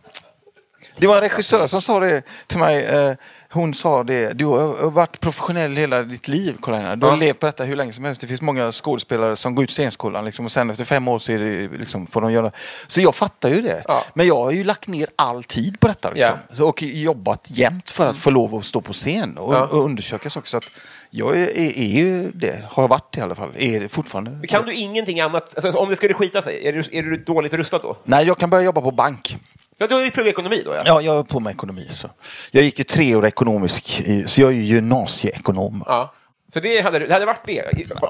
[0.97, 2.85] Det var en regissör som sa det till mig.
[2.85, 3.12] Eh,
[3.50, 6.96] hon sa det, du har varit professionell hela ditt liv Carolina.
[6.96, 7.16] Du har Ja.
[7.18, 8.20] levt på detta hur länge som helst.
[8.20, 11.32] Det finns många skådespelare som går ut scenskolan liksom, och sen efter fem år så
[11.32, 12.50] är det, liksom, får de göra...
[12.87, 13.82] Så jag fattar ju det.
[13.88, 14.02] Ja.
[14.14, 16.11] Men jag har ju lagt ner all tid på detta.
[16.11, 16.35] Liksom.
[16.59, 16.64] Ja.
[16.64, 19.66] Och jobbat jämt för att få lov att stå på scen och, Ja.
[19.66, 20.50] och undersökas också.
[20.50, 20.64] Så att
[21.11, 23.52] jag är, är, är ju det, har varit i alla fall.
[23.56, 24.46] Är det fortfarande.
[24.46, 25.54] Kan du ingenting annat?
[25.64, 27.96] Alltså, om det skulle skita sig, är du, är du dåligt rustad då?
[28.04, 29.37] Nej, jag kan börja jobba på bank.
[29.78, 30.74] Ja, du har ju pluggat ekonomi då.
[30.74, 30.82] Ja.
[30.84, 31.88] Ja, jag är på med ekonomi.
[31.90, 32.10] Så.
[32.50, 35.82] Jag gick ju tre år ekonomisk, i- så jag är ju gymnasieekonom.
[35.86, 36.12] ja.
[36.52, 37.62] Så det hade, det hade varit det?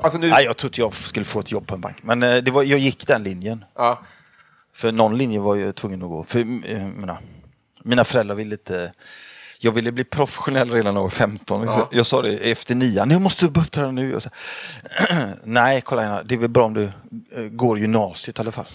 [0.02, 0.28] Alltså nu...
[0.30, 2.62] Nej, jag trodde jag skulle få ett jobb på en bank, men eh, det var,
[2.62, 3.64] jag gick den linjen.
[3.74, 4.00] Ja.
[4.74, 6.24] För någon linje var jag tvungen att gå.
[6.24, 6.46] För, eh,
[6.96, 7.18] mina,
[7.84, 8.92] mina föräldrar ville inte...
[9.58, 11.62] Jag ville bli professionell redan när jag var 15.
[11.66, 11.88] Ja.
[11.92, 14.10] Jag sa det efter nian, nu måste du börja uppträda nu.
[14.12, 14.30] Jag sa,
[15.44, 18.66] Nej, kolla här, det är väl bra om du eh, går gymnasiet i alla fall.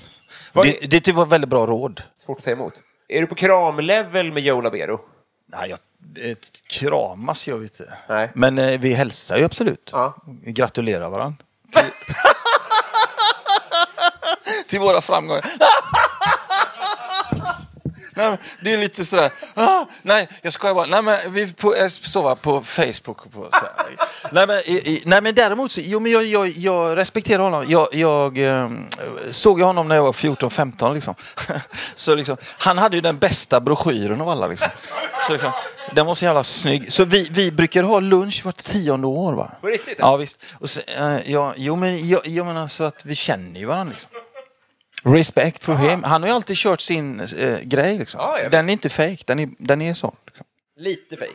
[0.54, 2.04] Vad Det, är- det var väldigt bra råd.
[2.26, 2.74] Svårt att säga emot.
[3.08, 5.00] Är du på kramlevel med Joe Labero?
[5.46, 5.80] Nej, jag,
[6.32, 7.94] ett kramas gör vi inte.
[8.10, 8.32] Nej.
[8.36, 9.90] Men eh, vi hälsar ju absolut.
[9.92, 10.16] Ja.
[10.44, 11.38] Vi gratulerar varandra.
[11.74, 11.84] Till,
[14.70, 15.46] till våra framgångar.
[18.30, 21.92] Nej, det är lite sådär, ah, nej jag skojar bara, nej men vi på, jag
[21.92, 23.26] sover på Facebook.
[23.26, 23.50] Och på,
[24.32, 27.66] nej, men, i, i, nej men däremot, så, jo men jag, jag, jag respekterar honom.
[27.68, 28.70] Jag, jag eh,
[29.30, 31.16] såg ju honom när jag var 14-15 liksom.
[31.96, 32.38] så liksom.
[32.58, 34.68] Han hade ju den bästa broschyren av alla liksom.
[35.28, 35.52] Så liksom,
[35.96, 36.94] den var så jävla snygg.
[36.94, 39.52] Så vi, vi brukar ha lunch vart tionde år va?
[39.62, 39.96] På riktigt?
[40.00, 40.38] Ja visst.
[40.54, 43.94] Och så, eh, ja, jo men jag, jag menar så att vi känner ju varandra.
[43.94, 44.11] Liksom.
[45.04, 46.04] Respect for him.
[46.04, 48.20] Han har ju alltid kört sin eh, grej liksom.
[48.20, 50.16] Ja, den är inte fake, den är, den är sån.
[50.26, 50.46] Liksom.
[50.78, 51.32] Lite fake.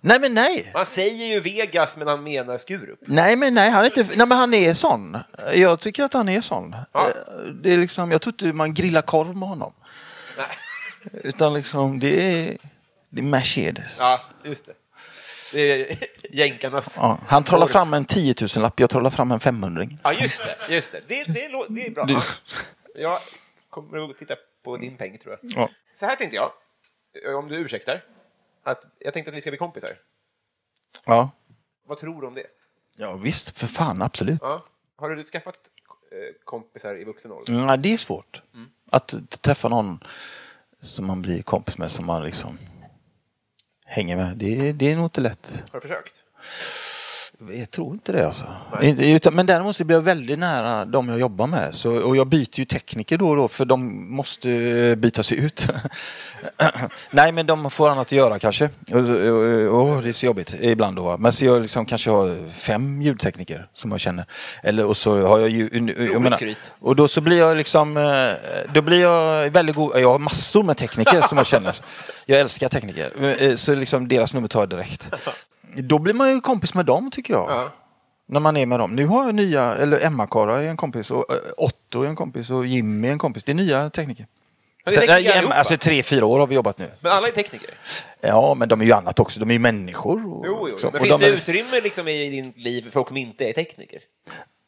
[0.00, 0.70] Nej men nej!
[0.74, 2.98] Man säger ju Vegas, men han menar Skurup.
[3.06, 5.18] Nej men nej, han är inte, nej men han är sån.
[5.54, 6.76] Jag tycker att han är sån.
[6.92, 7.06] Ja.
[7.06, 7.12] Eh,
[7.62, 9.72] Det är liksom, jag tror inte man grillar korv med honom.
[10.36, 10.46] Nej.
[11.24, 12.56] Utan liksom, det är,
[13.10, 13.96] det är Mercedes.
[14.00, 14.72] Ja, just det.
[15.52, 15.98] Det är
[16.32, 16.96] jänkarnas...
[17.00, 20.42] Ja, han trollar fram en 10 000 lapp jag trollar fram en 500 Ja, just
[20.44, 20.74] det.
[20.74, 21.00] Just det.
[21.08, 22.04] Det, det, det är bra.
[22.04, 22.20] Du-.
[22.94, 23.18] Jag
[23.70, 25.52] kommer att titta på din peng, tror jag.
[25.52, 25.70] Ja.
[25.94, 26.52] Så här tänkte jag,
[27.38, 28.04] om du ursäktar.
[28.62, 29.98] Att jag tänkte att vi ska bli kompisar.
[31.04, 31.30] ja.
[31.86, 32.46] Vad tror du om det?
[32.96, 34.38] Ja visst, för fan absolut.
[34.42, 34.64] Ja.
[34.96, 35.56] Har du skaffat
[36.12, 37.52] eh, kompisar i vuxen ålder?
[37.54, 38.42] Ja, det är svårt.
[38.90, 40.04] Att t- träffa någon
[40.80, 42.58] som man blir kompis med, som man liksom
[43.86, 44.36] hänger med.
[44.36, 45.64] Det, är- det är nog inte lätt.
[45.72, 46.24] Har du försökt?
[47.46, 48.44] Jag tror inte det alltså.
[48.98, 51.74] Utan, men däremot så blir jag väldigt nära de jag jobbar med.
[51.74, 55.38] Så, och jag byter ju tekniker då och då för de måste eh, byta sig
[55.38, 55.66] ut.
[57.10, 58.70] Nej men de får annat att göra kanske.
[58.92, 61.16] Och, och, och, det är så jobbigt ibland då.
[61.16, 64.24] Men så jag liksom kanske har fem ljudtekniker som jag känner.
[64.62, 65.68] Eller, och så har jag ju...
[66.12, 66.38] Jag menar,
[66.78, 67.96] och då så blir jag liksom...
[67.96, 70.00] eh, Då blir jag väldigt god.
[70.00, 71.76] Jag har massor med tekniker som jag känner.
[72.26, 73.34] Jag älskar tekniker.
[73.42, 75.08] Eh, Så liksom deras nummer tar jag direkt.
[75.76, 77.50] Då blir man ju kompis med dem tycker jag.
[77.50, 77.70] Ja.
[78.28, 78.96] När man är med dem.
[78.96, 82.50] Nu har jag nya, eller Emma-Kara är en kompis och eh, Otto är en kompis
[82.50, 83.44] och Jimmy är en kompis.
[83.44, 84.26] Det är nya tekniker.
[84.84, 85.54] Men det är tekniker allihopa.
[85.54, 86.90] alltså tre, fyra år har vi jobbat nu.
[87.00, 87.70] Men alla är tekniker?
[88.20, 89.40] Ja, men de är ju annat också.
[89.40, 90.32] De är ju människor.
[90.32, 90.76] Och, Jo, jo.
[90.82, 93.44] Men och finns de det är- utrymme liksom i din liv för folk som inte
[93.48, 94.00] är tekniker?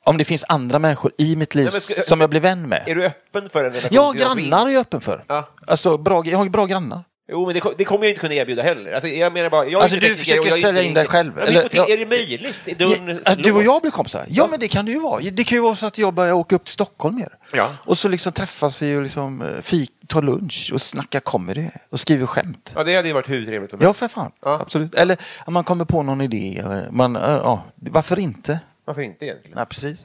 [0.05, 2.83] Om det finns andra människor i mitt liv Nej, ska- som jag blir vän med.
[2.87, 3.89] Är du öppen för en relation?
[3.93, 5.25] Ja, grannar är jag öppen för.
[5.29, 5.49] Ja.
[5.67, 7.05] Alltså, bra, jag har bra grannar.
[7.31, 8.93] Jo, men det, det kommer jag inte kunna erbjuda heller.
[8.93, 11.61] Alltså, jag menar bara, jag Alltså, du försöker jag sälja in dig själv, Ja, eller-
[11.62, 11.95] jag ja.
[11.95, 12.69] Är det möjligt?
[12.69, 14.25] Är dörren Ja, du och jag blir kompisar?
[14.29, 15.21] Ja, men det kan det ju vara.
[15.33, 17.29] Det kan ju vara så att jag börjar åka upp till Stockholm mer.
[17.53, 17.75] Ja.
[17.85, 22.01] Och så liksom träffas vi och liksom eh, fik, tar lunch och snackar comedy och
[22.01, 22.73] skriver skämt.
[22.77, 24.01] Ja, det hade ju varit hur trevligt som Ja, helst.
[24.01, 24.33] för fan.
[24.43, 24.59] Ja.
[24.61, 24.95] Absolut.
[24.95, 25.16] Eller
[25.47, 26.59] man kommer på någon idé.
[26.64, 28.61] Eller man, eh, ja, varför inte?
[28.85, 29.57] Varför inte egentligen?
[29.57, 29.99] Nej, precis.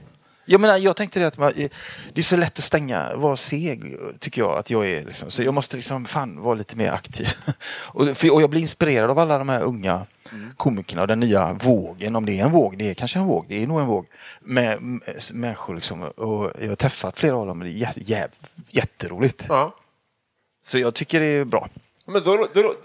[0.46, 1.54] Jag, menar, jag tänkte det att man,
[2.14, 5.06] det är så lätt att stänga, vara seg, tycker jag att jag är.
[5.06, 5.32] Liksom.
[5.32, 7.28] Så jag måste liksom fan vara lite mer aktiv.
[7.84, 10.06] och, för, och jag blir inspirerad av alla de här unga
[10.58, 12.16] komikerna och den nya vågen.
[12.16, 14.08] Om det är en våg, det är kanske en våg, det är nog en våg.
[14.40, 15.02] Med, med
[15.34, 16.04] människor liksom.
[16.04, 18.28] Och jag har träffat flera av dem och det är jä, jä,
[18.70, 19.46] jätteroligt.
[19.50, 19.76] Ja.
[20.66, 21.70] Så jag tycker det är bra.
[22.06, 22.76] Men då, då, då,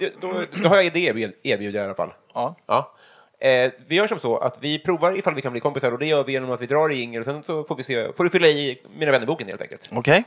[0.63, 2.13] då, har jag idé att erbjuda i alla fall.
[2.35, 2.57] Ja.
[2.67, 2.93] Ja.
[3.41, 6.07] Eh, vi gör som så att vi provar ifall vi kan bli kompisar och det
[6.07, 8.25] gör vi genom att vi drar i jingel och sen så får vi se, får
[8.25, 9.89] du fylla i Mina vännerboken helt enkelt.
[9.93, 10.25] Okej?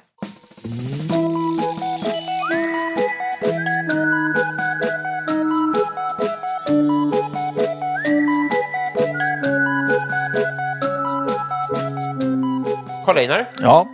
[13.06, 13.88] Karl Einar, Ja.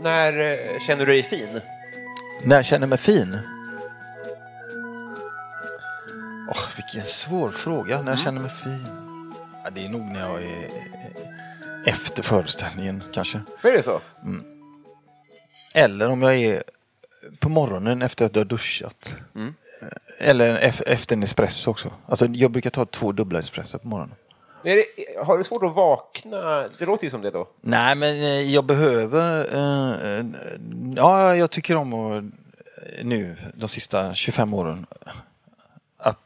[0.00, 1.60] när eh, känner du dig fin?
[2.44, 3.38] När jag känner mig fin?
[6.50, 8.02] Åh, vilken svår fråga.
[8.02, 8.86] När jag känner mig fin?
[9.64, 10.68] Ja, det är nog när jag är
[11.86, 13.40] efter föreställningen kanske.
[13.62, 14.00] Är det så?
[15.74, 16.62] Eller om jag är
[17.38, 19.16] på morgonen efter att jag har duschat.
[20.18, 21.92] Eller ef- efter en espresso också.
[22.06, 24.14] Alltså, jag brukar ta två dubbla espresso på morgonen.
[24.62, 24.84] Det,
[25.24, 26.68] har du svårt att vakna?
[26.78, 27.48] Det låter ju som det då.
[27.60, 29.54] Nej, men eh, jag behöver...
[29.54, 30.24] eh, eh,
[30.96, 34.86] ja, jag tycker om att eh, nu, de sista 25 åren,
[36.02, 36.18] att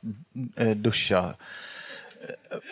[0.56, 1.34] eh, duscha.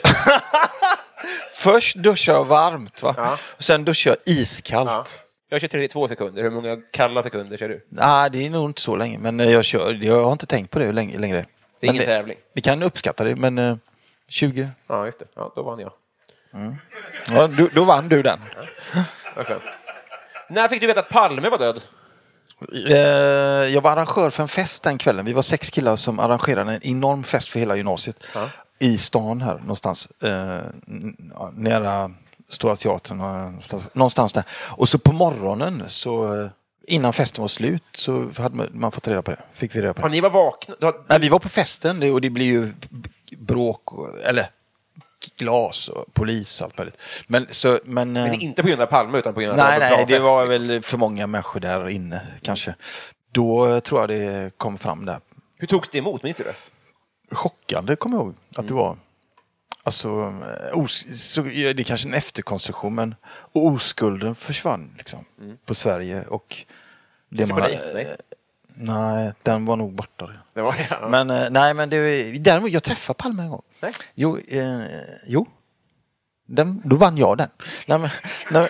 [1.52, 3.14] Först duschar jag varmt, va?
[3.16, 3.38] Ja.
[3.56, 4.90] Och sen duschar jag iskallt.
[4.90, 5.28] Ja.
[5.48, 6.42] Jag kör 32 sekunder.
[6.42, 7.86] Hur många kalla sekunder kör du?
[7.88, 10.70] Nej, det är nog inte så länge, men eh, jag, kör, jag har inte tänkt
[10.70, 11.16] på det längre.
[11.18, 11.46] Det är
[11.80, 12.38] Men ingen tävling.
[12.54, 13.76] Vi kan uppskatta det, men eh,
[14.28, 14.68] 20.
[14.86, 15.24] Ja, just det.
[15.34, 15.92] Ja, då vann jag.
[17.28, 18.40] Ja, du, då vann du den.
[19.36, 19.62] Vad skönt.
[20.48, 21.82] När fick du veta att Palme var död?
[22.88, 22.96] Eh,
[23.74, 25.24] jag var arrangör för en fest den kvällen.
[25.24, 28.16] Vi var sex killar som arrangerade en enorm fest för hela gymnasiet.
[28.34, 28.48] Ja.
[28.78, 30.08] I stan här någonstans.
[30.22, 30.58] Eh,
[31.34, 32.10] ja, nära
[32.48, 33.18] Stora Teatern.
[33.18, 34.44] Någonstans, någonstans där.
[34.70, 36.48] Och så på morgonen så eh,
[36.86, 39.38] innan festen var slut så hade man, fått reda på det.
[39.52, 40.12] Fick vi reda på Ja, det.
[40.12, 40.74] ni var vakna?
[40.80, 40.94] Har...
[41.08, 42.72] Nej, vi var på festen och det blir ju
[43.38, 43.82] bråk
[44.24, 44.50] eller
[45.36, 46.96] glas och polis och allt möjligt.
[47.26, 49.78] Men, så, men, eh, Men inte på grund av Palme utan på grund av Nej,
[49.78, 50.66] nej, det var liksom.
[50.68, 52.74] väl för många människor där inne kanske.
[53.32, 55.20] Då eh, tror jag det kom fram där.
[55.58, 56.22] Hur togs det emot?
[56.22, 56.54] Minns du det?
[57.34, 58.96] Chockande kommer jag ihåg att det var.
[59.84, 60.08] Alltså,
[60.72, 63.14] eh, os- så, det är kanske en efterkonstruktion men
[63.52, 65.24] oskulden försvann liksom,
[65.66, 66.24] på Sverige.
[66.28, 66.56] Och
[67.28, 67.80] det Kanske på dig?
[67.94, 68.16] Nej.
[68.74, 70.30] Nej, den var nog borta.
[70.54, 71.08] det var, ja.
[71.08, 73.62] Men eh, nej, men det, däremot jag träffade Palme en gång.
[73.82, 73.92] Nej.
[74.14, 74.80] Jo, eh,
[75.26, 75.46] jo.
[76.46, 77.48] Den, då vann jag den.
[77.86, 78.10] Nej, men,
[78.50, 78.68] nej,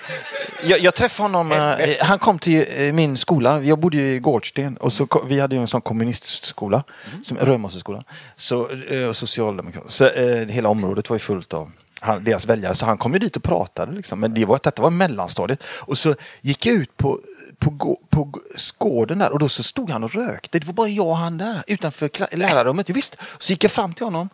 [0.63, 4.19] jag, jag träffade honom, eh, han kom till eh, min skola, jag bodde ju i
[4.19, 6.85] Gårdsten och så, vi hade ju en sån kommunistskola,
[7.23, 8.05] som Römosseskolan,
[8.37, 9.85] så, eh, socialdemokrat.
[9.87, 13.19] Så eh, hela området var ju fullt av han, deras väljare, så han kom ju
[13.19, 14.21] dit och pratade liksom.
[14.21, 15.63] Men det var, detta var mellanstadiet.
[15.65, 17.21] Och så gick jag ut på,
[17.63, 20.59] på, på skåden där och då så stod han och rökte.
[20.59, 22.89] Det var bara jag och han där utanför lärarrummet.
[22.89, 23.17] Ja, visst.
[23.39, 24.29] Så gick jag fram till honom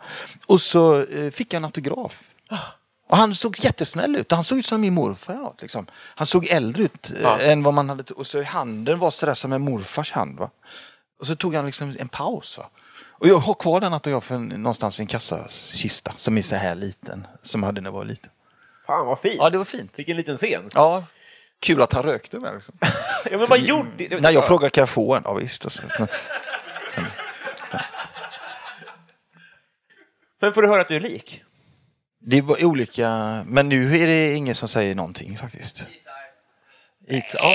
[0.47, 2.25] och så eh, fick jag en autograf.
[3.09, 4.33] Och han såg jättesnäll ut.
[4.33, 5.53] Han såg ut som min morfar.
[5.63, 5.87] Liksom.
[5.93, 7.39] Han såg äldre ut eh, Ja.
[7.41, 8.03] än vad man hade.
[8.15, 10.39] Och så handen var sådär som en morfars hand.
[10.39, 10.51] Va?
[11.21, 12.59] Och så tog han liksom en paus.
[12.59, 12.69] Va?
[13.11, 17.27] Och jag har kvar den autografen någonstans i en kassakista som är så här liten.
[17.43, 18.31] Som jag hade när jag var liten.
[18.87, 19.35] Fan vad fint.
[19.39, 19.99] Ja, det var fint.
[19.99, 20.63] Vilken liten scen.
[20.75, 21.05] Ja,
[21.61, 22.55] kul att han rökte med.
[22.55, 22.75] Liksom.
[23.31, 23.89] Ja, men vad gjorde...
[23.97, 25.23] det- När jag frågade kan jag få en?
[25.25, 25.65] Ja visst.
[25.65, 25.83] Och så.
[30.41, 31.43] Men får du höra att du är lik?
[32.21, 33.09] Det var olika,
[33.47, 35.85] men nu är det ingen som säger någonting faktiskt.
[37.09, 37.55] It, ja.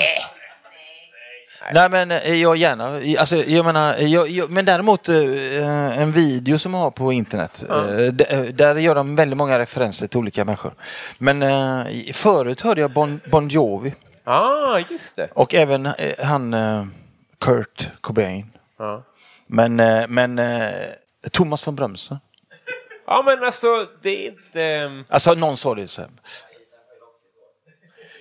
[1.72, 6.58] Nej men eh, jag gärna, alltså, jag menar, jag, jag, men däremot eh, en video
[6.58, 10.18] som jag har på internet, eh, d- eh, där gör de väldigt många referenser till
[10.18, 10.72] olika människor.
[11.18, 15.28] Men eh, förut hörde jag Bon, bon Jovi Ah, just det.
[15.34, 15.92] och även eh,
[16.24, 16.86] han eh,
[17.40, 18.50] Kurt Cobain.
[18.78, 19.02] Ja.
[19.46, 20.70] Men, eh, men eh,
[21.32, 22.18] Thomas von Brömsen.
[23.06, 23.66] ja, men alltså
[24.02, 24.62] det är inte...
[24.64, 26.10] ehm, Alltså någon sa det så här.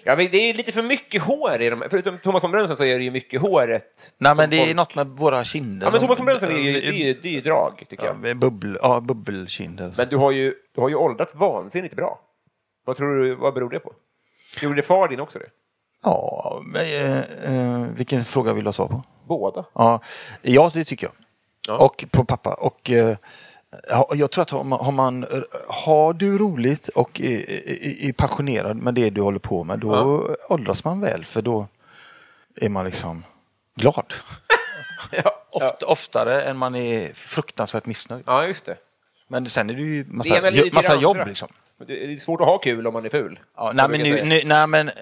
[0.06, 1.84] Ja, men det är lite för mycket hår i dem.
[1.90, 4.16] Förutom Thomas von Brömsen så är det ju mycket håret.
[4.18, 5.88] Nej men det är folk- något med våra kinder.
[5.88, 8.06] Ja, men Thomas von Brömsen är ju, det är ju, det är ju drag, tycker
[8.06, 8.18] jag.
[8.24, 9.94] Ja, bubbel, ja, bubbelkinder.
[9.98, 12.20] Men du har ju, du har ju åldrats vansinnigt bra.
[12.86, 13.94] Vad tror du, vad beror det på?
[14.62, 15.46] Gjorde far din också det?
[16.04, 17.20] Ja, men, eh,
[17.56, 19.04] eh, vilken fråga vill du ha svar på?
[19.28, 19.66] Båda?
[19.74, 20.00] Ja,
[20.42, 21.14] ja det tycker jag.
[21.68, 21.86] Ja.
[21.86, 22.54] Och på pappa.
[22.54, 23.18] Och eh,
[24.16, 25.26] jag tror att har man, har man
[25.70, 30.36] har du roligt och är, är, är passionerad med det du håller på med, då
[30.50, 31.68] åldras man väl för då
[32.56, 33.24] är man liksom
[33.76, 34.14] glad.
[35.12, 38.24] Ja, Ofta, Oftare än man är fruktansvärt missnöjd.
[38.28, 38.78] ja just det.
[39.28, 41.48] Men sen är det ju Det massa, leder till massa det jobb liksom.
[41.88, 43.40] Det är svårt att ha kul om man är ful.
[43.56, 44.88] Ja, nej, men nu, nu, nej men...
[44.88, 44.94] eh,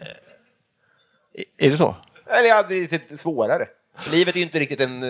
[1.57, 1.95] Är det så?
[2.25, 3.67] Eller ja, det är lite svårare.
[4.12, 5.03] Livet är ju inte riktigt en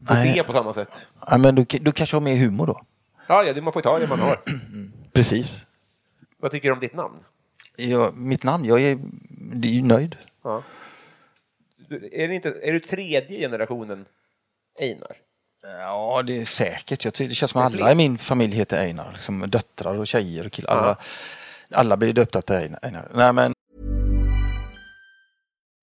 [0.00, 0.42] buffé Nej.
[0.44, 1.06] på samma sätt.
[1.26, 2.82] Ja, men du, du kanske har mer humor då?
[3.26, 4.40] Ja, ja, det- man får ta det man har.
[5.12, 5.64] Precis.
[6.38, 7.16] Vad tycker du om ditt namn?
[7.76, 8.98] Jag, mitt namn, jag är,
[9.54, 10.16] det är ju nöjd.
[10.44, 10.62] Ja.
[11.88, 14.04] Du, är, det inte, är du tredje generationen
[14.80, 15.16] Einar?
[15.62, 17.04] Ja, det är säkert.
[17.04, 17.92] Jag tycker det känns som att alla fler.
[17.92, 19.10] i min familj heter Einar.
[19.12, 20.72] Liksom döttrar och tjejer och killar.
[20.76, 20.96] Alla,
[21.70, 22.76] alla blir döpta till.
[22.82, 23.08] Einar.
[23.14, 23.54] Nej, men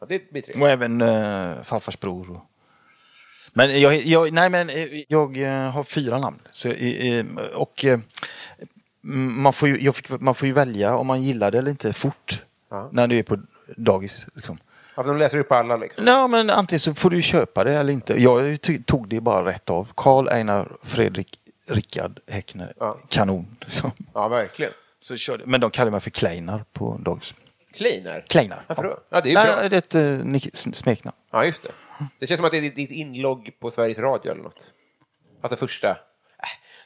[0.00, 0.62] Ja, det blir trevligt.
[0.62, 2.30] Och även eh, farfars bror.
[2.30, 2.40] Och...
[3.52, 6.38] Men jag, jag, nej, men eh, jag eh, har fyra namn.
[6.52, 6.72] Så,
[7.54, 7.84] och
[9.12, 11.92] man, får ju, jag fick, man får ju välja om man gillar det eller inte
[11.92, 12.44] fort.
[12.70, 12.88] Ja.
[12.92, 13.38] När du är på
[13.76, 14.26] dagis.
[14.34, 14.58] Liksom.
[14.96, 16.04] Ja, de läser upp alla liksom.
[16.04, 18.22] Nej, men antingen så får du köpa det eller inte.
[18.22, 19.88] Jag tog det bara rätt av.
[19.94, 22.72] Karl, Einar, Fredrik, Rickard, Häckner.
[22.78, 22.98] Ja.
[23.08, 23.56] Kanon.
[23.66, 24.72] Så, Ja, verkligen.
[25.00, 27.34] så körde, men de kallar mig för Kleinar på dagis.
[27.74, 28.24] Kleiner?
[28.28, 28.64] Kleinar.
[28.66, 28.98] Varför då?
[29.10, 29.68] Ja, det är ju bra.
[29.68, 31.16] det är ett nick- smeknamn.
[31.32, 31.70] Ja, just det.
[32.18, 34.72] Det känns som att det är ditt- inlogg på Sveriges Radio eller något.
[35.42, 35.88] Alltså första...
[35.90, 35.94] Äh,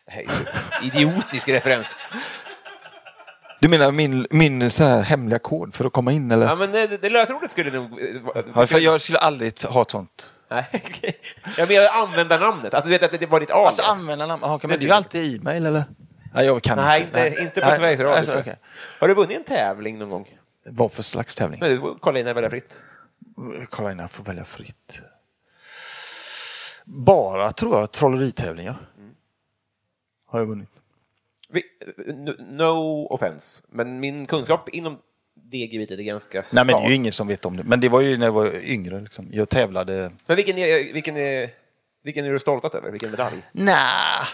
[0.06, 0.26] det här är
[0.82, 1.96] ju idiotisk referens.
[3.60, 6.46] Du menar min, min sån här hemliga kod för att komma in eller?
[6.46, 8.00] Ja, men det, det lösenordet skulle nog...
[8.02, 10.32] eh, Ja, för jag skulle aldrig ha ett sånt.
[10.50, 11.16] Nej, okej.
[11.58, 12.74] Jag menar användarnamnet.
[12.74, 13.78] Att du vet att det var ditt alias.
[13.78, 15.84] Alltså användarnamn, okay, men det är ju alltid e-mail eller?
[16.34, 18.16] Nej, jag kan Nej, inte, inte på Nej, Sveriges Radio.
[18.18, 18.54] Alltså, okay.
[19.00, 20.28] Har du vunnit en tävling någon gång?
[20.64, 21.60] Vad för slags tävling?
[21.60, 22.80] Får kolla in välja fritt.
[23.68, 25.00] Kolla in, får välja fritt.
[26.84, 28.90] Bara, tror jag, trolleritävlingar.
[30.26, 30.68] Har jag vunnit.
[31.48, 31.62] Vi,
[32.38, 34.98] no, offense, men min kunskap inom
[35.34, 36.54] det gebitet är ganska svag.
[36.54, 37.64] Nej, men det är ju ingen som vet om det.
[37.64, 39.00] Men det var ju när jag var yngre.
[39.00, 39.28] Liksom.
[39.32, 40.12] Jag tävlade...
[40.26, 41.50] Men vilken är, vilken är,
[42.02, 42.90] vilken är du stoltast över?
[42.90, 43.42] Vilken medalj?
[43.52, 44.26] Nej.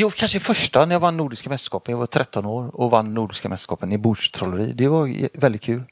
[0.00, 1.92] Jo, kanske första när jag vann Nordiska mästerskapen.
[1.92, 4.72] Jag var 13 år och vann Nordiska mästerskapen i bordstrolleri.
[4.72, 5.82] Det var väldigt kul.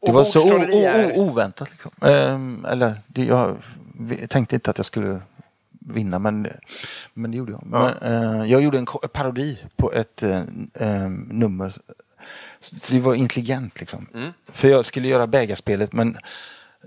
[0.00, 1.70] Det Och var så är- oväntat.
[1.70, 1.90] Liksom.
[2.00, 3.56] Ehm, eller, det, jag
[4.28, 5.20] tänkte inte att jag skulle
[5.70, 6.48] vinna, men,
[7.14, 7.62] men det gjorde jag.
[7.66, 10.42] Men, eh, jag gjorde en parodi på ett eh,
[10.74, 11.74] eh, nummer.
[12.60, 14.06] Så det var intelligent liksom.
[14.14, 14.32] Mm.
[14.48, 16.16] För jag skulle göra bägarspelet, men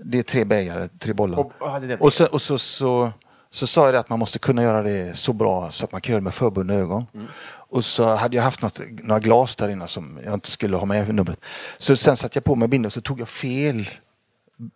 [0.04, 1.38] det är tre bägare, tre bollar.
[1.38, 1.52] Och-.
[2.00, 3.12] Och, så, och så, så,
[3.54, 6.12] så sa jag att man måste kunna göra det så bra så att man kan
[6.12, 7.06] göra det med förbundna ögon.
[7.14, 7.26] Mm.
[7.46, 10.86] Och så hade jag haft något, några glas där inne som jag inte skulle ha
[10.86, 11.40] med i numret.
[11.78, 13.88] Så sen satte jag på mig bindeln och så tog jag fel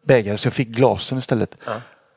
[0.06, 1.58] bägare så jag fick glasen istället.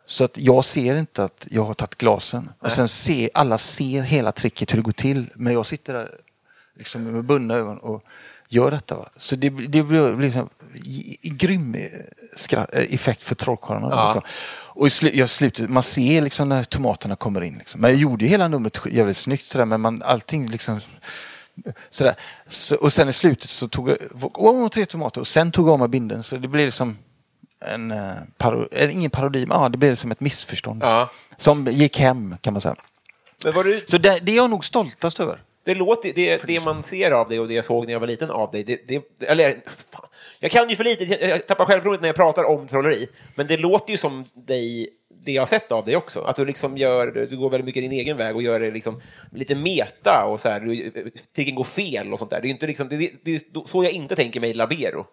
[0.06, 2.50] Så att jag ser inte att jag har tagit glasen.
[2.60, 5.30] Och sen ser alla ser hela tricket hur det går till.
[5.36, 6.12] Men jag sitter där
[6.76, 8.04] liksom med bundna ögon och
[8.50, 8.96] gör detta.
[8.96, 9.10] Va?
[9.18, 10.50] Så det, det blir liksom
[11.22, 11.84] grym eh,
[12.52, 13.96] eh, effekt för trollkarlarna.
[13.96, 14.06] Ja.
[14.06, 14.22] Liksom.
[14.74, 17.58] Och i jag slutet, man ser liksom när tomaterna kommer in.
[17.58, 17.82] Liksom.
[17.82, 20.80] Men jag gjorde hela numret jävligt snyggt sådär, men man, allting liksom
[21.90, 22.16] sådär.
[22.48, 25.74] Så, och sen i slutet så tog jag åh, tre tomater och sen tog jag
[25.74, 26.98] av mig binden så det blev liksom
[27.66, 30.84] en eh, paro, eller ingen parodi, men ja, det blev som ett missförstånd.
[30.84, 31.12] Ja.
[31.38, 32.76] Som gick hem kan man säga.
[33.44, 33.52] Du,
[33.88, 35.42] Så det, det är jag nog stoltast över.
[35.64, 38.08] Det, låter, det, det man ser av dig och det jag såg när jag var
[38.08, 39.56] liten av dig, det, det, eller
[39.92, 40.06] fan,
[40.40, 43.58] jag kan ju för lite, jag- tappar självförtroendet när jag pratar om trolleri, men det
[43.58, 44.90] låter ju som dig,
[45.26, 46.22] det jag har sett av dig också.
[46.22, 49.02] Att du liksom gör, du går väldigt mycket din egen väg och gör det liksom
[49.32, 50.92] lite meta och så här,
[51.36, 52.42] tricken går fel och sånt där.
[52.42, 55.06] Det är inte liksom, det, det, så jag inte tänker mig Labero.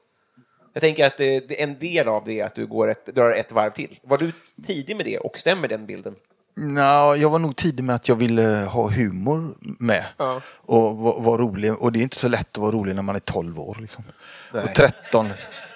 [0.72, 1.20] Jag tänker att
[1.51, 3.99] en del av det är att du går ett, drar ett varv till.
[4.03, 4.32] Var du
[4.66, 6.14] tidig med det och stämmer den bilden?
[6.59, 10.04] Nå, jag var nog tidig med att jag ville ha humor med.
[10.16, 10.40] Ja.
[10.66, 11.72] Och vara vara rolig.
[11.72, 13.78] Och det är inte så lätt att vara rolig när man är 12 år.
[13.80, 14.04] Liksom.
[14.52, 15.28] Och 13.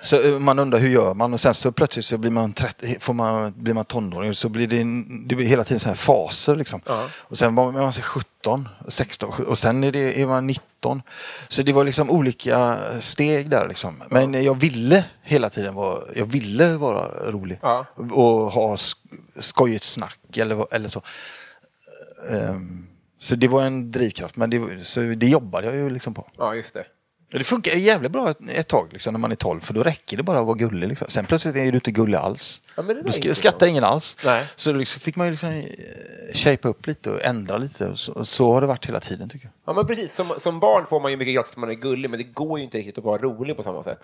[0.03, 1.33] Så eh, man undrar hur gör man?
[1.35, 4.35] Och sen så plötsligt så blir man, 30, får man, blir man tonåring.
[4.35, 6.57] Så blir det, en- det blir hela tiden så här faser.
[6.57, 6.81] Liksom.
[7.19, 11.03] Och sen var man sig 17, 16 och sen är, det, är man 19.
[11.49, 13.69] Så det var liksom olika steg där.
[13.69, 14.03] Liksom.
[14.11, 17.59] Men jag ville hela tiden vara, jag ville vara rolig.
[17.63, 17.87] Ja.
[18.11, 18.97] Och ha sk-
[19.41, 21.03] skojigt snack eller, eller så.
[22.31, 22.87] Ehm,
[23.19, 26.29] så det var en drivkraft, men det, så det jobbade jag ju liksom på.
[26.39, 26.85] Ja, just det.
[27.39, 30.17] Det funkar jävligt bra ett, ett tag liksom, när man är 12, för då räcker
[30.17, 30.89] det bara att vara gullig.
[30.89, 31.09] Liksom.
[31.11, 32.63] Sen plötsligt är du inte gullig alls.
[32.77, 33.37] Ja, men det då är sk- intressant.
[33.37, 34.17] skrattar ingen alls.
[34.25, 34.45] Nej.
[34.57, 35.65] Så liksom fick man ju liksom eh,
[36.35, 37.87] shapea upp lite och ändra lite.
[37.89, 39.53] Och så, och så har det varit hela tiden tycker jag.
[39.67, 40.15] Ja, men precis.
[40.15, 42.59] Som, som barn får man ju mycket gratis för man är gullig, men det går
[42.59, 43.99] ju inte riktigt att vara rolig på samma sätt.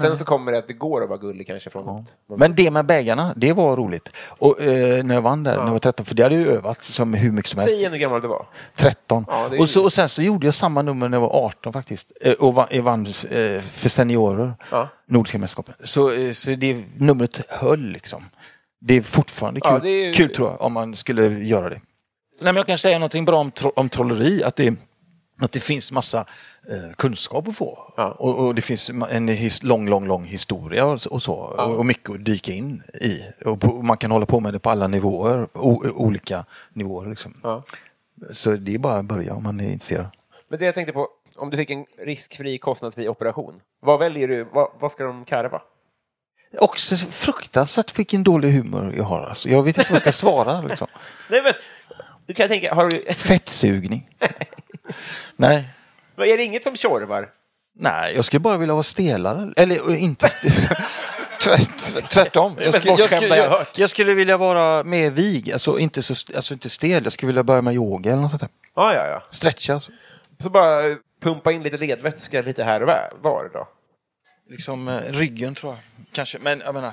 [0.00, 2.38] Sen så kommer det att det går att vara gullig kanske från något.
[2.38, 4.10] Men det med bägarna, det var roligt.
[4.28, 6.82] Och eh, när jag vann där, när jag var 13, för det hade jag övat
[6.82, 7.70] som hur mycket som helst.
[7.72, 8.46] Säg igen hur gammal du var.
[8.76, 9.24] 13.
[9.28, 12.12] Ja, och, så, och sen så gjorde jag samma nummer när jag var 18 faktiskt.
[12.20, 14.88] Eh, Och vann eh, för seniorer, Ja.
[15.06, 15.74] Nordiska mästerskapen.
[15.84, 18.24] Så, eh, så det numret höll liksom.
[18.80, 21.80] Det är fortfarande kul, Ja, det är kul tror jag, om man skulle göra det.
[22.40, 24.74] Nej, men jag kan säga någonting bra om, tro, om trolleri, att det,
[25.40, 26.18] att det finns massa
[26.70, 27.78] eh, kunskap att få.
[27.96, 28.10] Ja.
[28.18, 31.32] Och, och det finns en his, lång, lång, lång historia och, så- och så.
[31.34, 33.20] Och, och mycket att dyka in i.
[33.44, 37.10] Och, man kan hålla på med det på alla nivåer, o, olika nivåer.
[37.10, 37.34] Liksom.
[37.42, 37.62] Ja.
[38.32, 40.06] Så det är bara att börja om man är intresserad.
[40.48, 44.44] Men det jag tänkte på, om du fick en riskfri, kostnadsfri operation, vad väljer du?
[44.44, 45.62] Vad, vad ska de karva?
[46.58, 49.22] Också fruktansvärt vilken dålig humor jag har.
[49.22, 49.48] Alltså.
[49.48, 50.60] Jag vet inte vad jag ska svara.
[50.68, 50.86] Liksom.
[51.30, 51.52] Nej, men,
[52.26, 54.08] du kan tänka, har du, Fettsugning.
[55.36, 55.68] Nej.
[56.14, 57.30] vad är det inget som tjorvar?
[57.76, 59.52] Nej, jag skulle bara vilja vara stelare.
[59.56, 60.28] Eller inte
[61.44, 62.56] Tvärt, tvärtom.
[62.60, 66.54] Jag skulle, jag, skulle, jag jag, skulle vilja vara mer vig, alltså inte, så, alltså
[66.54, 67.04] inte stel.
[67.04, 68.50] Jag skulle vilja börja med yoga eller något sånt där.
[68.74, 69.22] Ja, ja, ja.
[69.30, 69.74] Stretcha.
[69.74, 69.92] alltså.
[70.42, 72.88] Så bara pumpa in lite ledvätska lite här och
[73.22, 73.68] var, då.
[74.50, 75.80] Liksom eh, ryggen tror jag.
[76.12, 76.92] Kanske, men jag menar.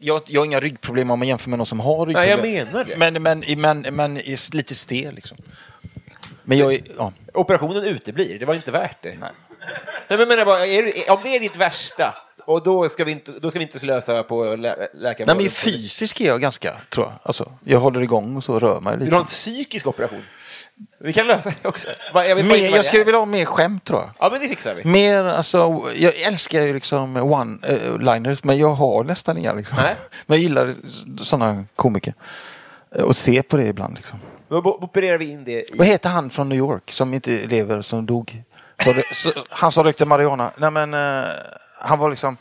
[0.00, 2.56] Jag, jag har inga ryggproblem om man jämför med någon som har Nej, ryggproblem.
[2.56, 2.96] jag menar det.
[2.96, 5.38] Men, men, men, men är lite stel liksom.
[6.44, 7.12] Men jag är, ja.
[7.34, 9.08] Operationen uteblir, det var inte värt det.
[9.08, 9.30] Nej.
[9.60, 12.14] Nej, men jag menar bara, är det, om det är ditt värsta,
[12.48, 15.36] och då ska vi inte, då ska vi inte slösa på lä läkarvården.
[15.36, 17.14] Nej men fysisk är jag ganska, tror jag.
[17.22, 19.10] Alltså, jag håller igång och så rör mig Vill lite.
[19.10, 20.22] du ha en psykisk operation?
[21.00, 21.88] Vi kan lösa det också.
[22.14, 24.10] Jag, vet Mer, inte jag skulle vilja ha mer skämt tror jag.
[24.18, 24.84] Ja, men det fixar vi.
[24.84, 29.52] Mer, alltså, jag älskar ju liksom one-liners, men jag har nästan inga.
[29.52, 29.76] Liksom.
[29.82, 29.94] Nej.
[30.26, 30.74] Men jag gillar
[31.22, 32.14] sådana komiker.
[32.96, 33.94] Eh, Och se på det ibland.
[33.94, 34.18] Liksom.
[34.48, 35.64] Då opererar vi in det i...
[35.74, 38.42] Vad heter han från New York som inte lever, som dog?
[38.84, 40.50] Så, så, han som rökte marijuana.
[40.56, 41.28] Nej men, eh,
[41.80, 42.36] han var liksom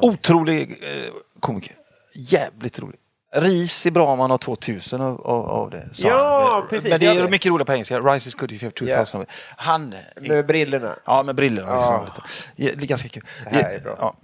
[0.00, 1.76] otrolig eh, komiker.
[2.14, 2.98] Jävligt rolig.
[3.34, 5.88] Ris är bra om man har 2000 av, av, av det.
[5.92, 6.68] sa Ja, han.
[6.68, 7.30] precis, Men det jag är vet.
[7.30, 8.00] mycket roligt på engelska.
[8.00, 8.74] Rice is good if you have
[9.04, 9.32] 2000 of it.
[9.56, 9.94] Han...
[10.20, 10.96] Med brillorna.
[11.04, 11.68] Ja, med brillorna.
[11.72, 12.02] Ja.
[12.04, 12.24] Liksom.
[12.56, 13.24] Ja, Det är ganska kul.
[13.44, 13.96] Det här är bra.
[13.98, 14.16] Ja.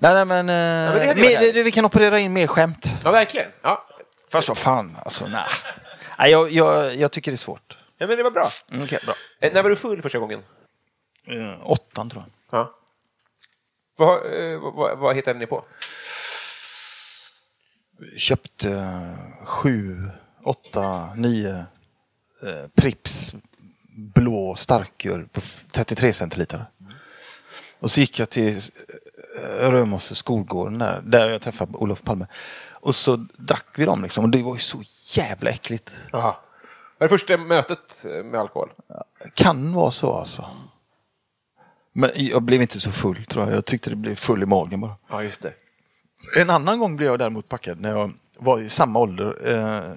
[0.00, 0.38] Nej, nej, men...
[0.38, 2.92] eh, men det hade varit mer, vi kan operera in mer skämt.
[3.04, 3.46] Ja, verkligen.
[3.62, 3.86] Ja.
[4.32, 5.44] Fast vad fan, alltså nej.
[6.18, 7.78] nej jag, jag, jag tycker det är svårt.
[7.98, 8.48] ja, men det var bra.
[8.70, 9.14] Mm, Okej, bra.
[9.40, 10.42] Eh, när var du full första gången?
[11.28, 12.60] Mm, åttan tror jag.
[12.60, 12.70] Ja.
[13.96, 14.16] Vad,
[14.52, 15.64] eh, vad, vad, vad hittade ni på?
[18.16, 20.10] Köpte eh, sju,
[20.44, 21.64] åtta, nio
[22.42, 23.34] eh, Prips
[24.14, 26.64] blå starköl på f- 33 centiliter.
[27.78, 32.26] Och så gick jag till eh, Römosse skolgården där, där jag träffade Olof Palme.
[32.72, 34.82] Och så drack vi dem liksom och det var ju så
[35.12, 35.92] jävla äckligt.
[36.12, 36.40] Aha.
[36.98, 38.70] Var det första mötet med alkohol?
[39.34, 40.50] Kan vara så alltså.
[41.98, 43.54] Men jag blev inte så full tror jag.
[43.56, 44.94] Jag tyckte det blev full i magen bara.
[45.10, 45.52] Ja, just det.
[46.40, 49.48] En annan gång blev jag däremot packad när jag var i samma ålder.
[49.48, 49.96] Eh,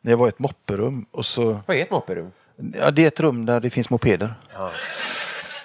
[0.00, 1.60] när jag var i ett mopperum och så...
[1.66, 2.32] Vad är ett mopperum?
[2.74, 4.34] Ja, det är ett rum där det finns mopeder.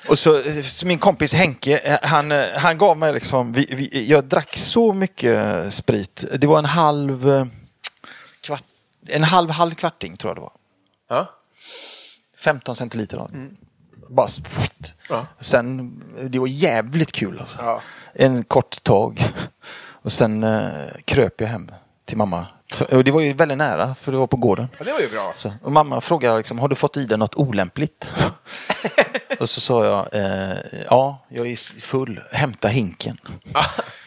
[0.10, 4.08] Och så, så min kompis Henke, eh, han, eh, han gav mig liksom, vi, vi,
[4.10, 6.26] jag drack så mycket sprit.
[6.40, 7.46] Det var en halv eh,
[8.42, 8.64] kvart,
[9.08, 10.54] en halv, halv kvarting tror jag det var.
[11.10, 11.34] Ja.
[12.38, 13.28] 15 centiliter.
[13.34, 13.58] Mm.
[14.10, 14.28] Bara.
[15.10, 15.26] Ja.
[15.40, 15.94] Sen,
[16.30, 17.40] det var jävligt kul.
[17.40, 17.58] Alltså.
[17.60, 17.82] Ja.
[18.14, 19.24] En kort tag.
[20.02, 21.72] Och sen eh, kröp jag hem
[22.06, 22.46] till mamma.
[22.92, 24.68] Och det var ju väldigt nära, för det var på gården.
[24.80, 25.32] ja, det var ju bra.
[25.36, 28.12] Så, och mamma frågade liksom, har du fått i dig något olämpligt?
[29.40, 30.58] och så sa jag, eh,
[30.90, 33.18] ja, jag är full, hämta hinken.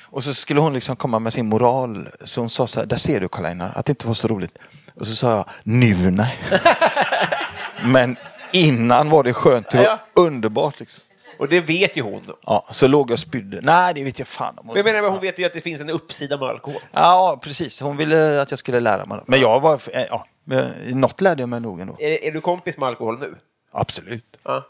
[0.05, 2.97] och så skulle hon liksom komma med sin moral, så hon sa så här, där
[2.97, 4.59] ser du karl att det inte var så roligt.
[4.95, 6.39] Och så sa jag, nu nej.
[7.85, 8.17] Men
[8.53, 9.99] innan var det skönt, det var Ja.
[10.15, 11.05] underbart liksom.
[11.39, 12.23] Och det vet ju hon.
[12.47, 13.61] Ja, så låg jag och spydde.
[13.63, 14.67] Nej, det vet jag fan om.
[14.67, 16.81] Men jag menar, hon vet ju att det finns en uppsida med alkohol.
[16.93, 17.81] Ja, precis.
[17.81, 19.21] Hon ville att jag skulle lära mig.
[19.27, 20.71] Men jag var, eh, ja, men
[21.01, 21.97] något lärde jag mig nog ändå.
[21.99, 23.35] Är, är du kompis med alkohol nu?
[23.73, 24.37] Absolut.
[24.43, 24.67] Ja.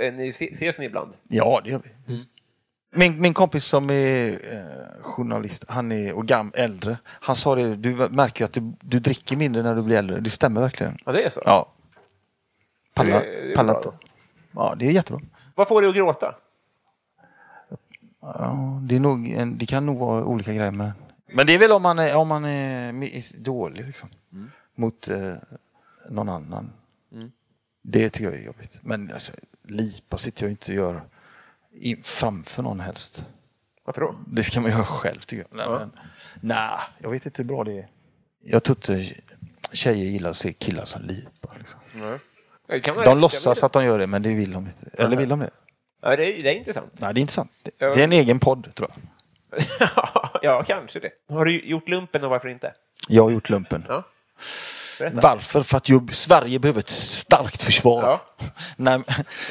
[0.00, 1.12] Eh, Ni se- ses ni ibland?
[1.28, 2.24] Ja, det gör vi.
[2.96, 7.76] Min, min kompis som är eh, journalist, han är och gam, äldre, han sa det,
[7.76, 10.20] du märker ju att du, du dricker mindre när du blir äldre.
[10.20, 10.98] Det stämmer verkligen.
[11.06, 11.42] Ja, det är så?
[11.44, 11.66] Ja.
[12.94, 13.92] Pallar, Det- pallar inte.
[14.52, 15.20] Ja, det är jättebra.
[15.54, 16.34] Vad får dig att gråta?
[18.20, 20.70] Ja, det, är nog en, det kan nog vara olika grejer.
[20.70, 20.92] Men,
[21.26, 24.08] men det är väl om man är, om man är mi- dålig liksom.
[24.74, 25.34] Mot eh,
[26.10, 26.72] någon annan.
[27.82, 28.78] Det tycker jag är jobbigt.
[28.82, 29.32] Men alltså,
[29.62, 31.00] lipa sitter jag inte och gör
[31.72, 33.26] i, framför någon helst.
[33.84, 34.14] Varför då?
[34.26, 35.56] Det ska man göra själv tycker jag.
[35.56, 35.78] Nej, Ja.
[35.78, 35.90] men,
[36.40, 37.88] nej, jag vet inte hur bra det är.
[38.44, 39.14] Jag tror inte
[39.72, 41.56] tjejer gillar att se killar som lipar.
[41.58, 41.80] Liksom.
[41.92, 42.18] Kan
[42.68, 45.02] man- De låtsas att de gör det, men det vill de inte.
[45.02, 45.50] Eller vill de det?
[46.02, 46.92] Ja, det är, det är intressant.
[47.00, 47.50] Nej, det är inte sant.
[47.62, 49.00] Det, det är en egen podd, tror jag.
[50.42, 51.10] ja, kanske det.
[51.28, 52.72] Har du gjort lumpen och varför inte?
[53.08, 53.84] Jag har gjort lumpen.
[53.88, 54.02] Ja.
[54.98, 55.20] Berätta.
[55.20, 55.62] Varför?
[55.62, 58.02] För att ju, Sverige behöver ett starkt försvar.
[58.02, 58.20] Ja.
[58.76, 59.00] Nej,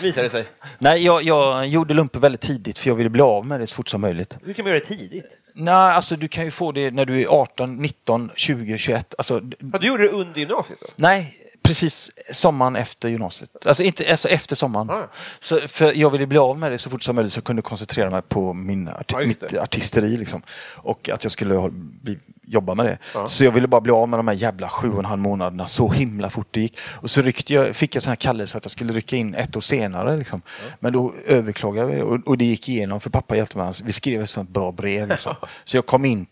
[0.01, 0.45] Visar det sig.
[0.79, 3.75] nej jag, jag gjorde lumpen väldigt tidigt för jag ville bli av med det så
[3.75, 4.37] fort som möjligt.
[4.45, 5.39] Hur kan man göra det tidigt?
[5.55, 9.15] Nej, alltså du kan ju få det när du är 18, 19, 20, 21.
[9.17, 9.41] Alltså,
[9.73, 10.87] Ja, du gjorde det under gymnasiet då?
[10.95, 13.49] nej, precis sommaren efter gymnasiet.
[13.65, 14.87] Alltså, inte, alltså efter sommaren.
[14.89, 15.07] Ja.
[15.39, 17.61] Så, för jag ville bli av med det så fort som möjligt så jag kunde
[17.61, 20.17] koncentrera mig på min arti- just mitt artisteri.
[20.17, 20.41] Liksom.
[20.75, 22.97] Och att jag skulle bli, jobba med det.
[23.13, 23.27] Ja.
[23.27, 25.67] Så jag ville bara bli av med de här jävla sju och en halv månaderna
[25.67, 26.77] så himla fort det gick.
[27.01, 29.55] Och så ryckte jag, fick jag sån här kallelse att jag skulle rycka in ett
[29.55, 30.17] år senare.
[30.17, 30.41] Liksom.
[30.79, 33.73] Men då överklagade det och, och det gick igenom för pappa hjälpte mig.
[33.83, 35.07] Vi skrev ett sånt bra brev.
[35.07, 35.35] Liksom.
[35.65, 36.25] Så jag kom in,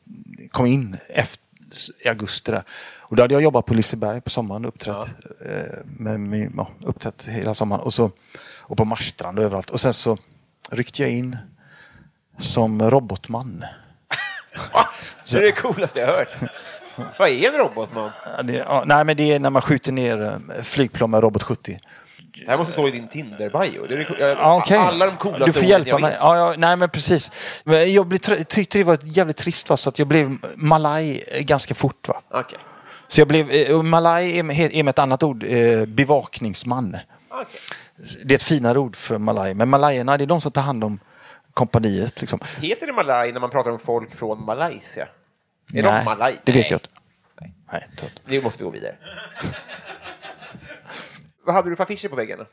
[0.51, 1.43] kom in efter,
[2.05, 2.63] i augusti där.
[3.11, 4.95] Och då hade jag jobbat på Liseberg på sommaren uppträtt,
[5.45, 7.81] eh, med, min- ja, uppträtt hela sommaren.
[7.83, 8.11] Och, så,
[8.59, 9.69] och på Marstrand och överallt.
[9.69, 10.17] Och sen så
[10.69, 11.37] ryckte jag in
[12.39, 13.65] som robotman.
[15.31, 16.27] Det är det coolaste jag hört.
[17.19, 18.11] Vad är en robotman?
[18.37, 20.21] Ja, ja, nej, men det är när man skjuter ner
[20.55, 21.79] eh, flygplan med Robot 70.
[22.45, 24.05] Det här måste stå i din Tinder-bio.
[24.19, 24.77] Ja, okej.
[24.77, 26.17] Alla de coolaste Du får hjälpa jag mig.
[26.19, 27.31] Ja, ja, nej, men precis.
[27.63, 31.43] Men jag blev, tyckte det var jävligt trist va, så att jag blev malaj eh,
[31.43, 32.07] ganska fort.
[32.07, 32.21] Va?
[32.31, 32.59] Okej.
[33.11, 36.97] Så jag blev, eh, malaj är med, är med ett annat ord, eh, bevakningsman.
[37.29, 37.45] Okej.
[38.25, 39.53] Det är ett finare ord för malaj.
[39.53, 40.99] Men malajerna, det är de som tar hand om
[41.53, 42.21] kompaniet.
[42.21, 42.39] Liksom.
[42.59, 45.03] Heter det malaj när man pratar om folk från Malaysia?
[45.03, 45.07] Är
[45.73, 46.39] Nej, de malaj?
[46.43, 46.67] det vet Nej.
[46.71, 46.89] jag inte.
[47.41, 47.53] Nej.
[47.71, 48.11] Nej.
[48.25, 48.95] Vi måste gå vidare.
[51.45, 52.45] Vad hade du för affischer på väggarna?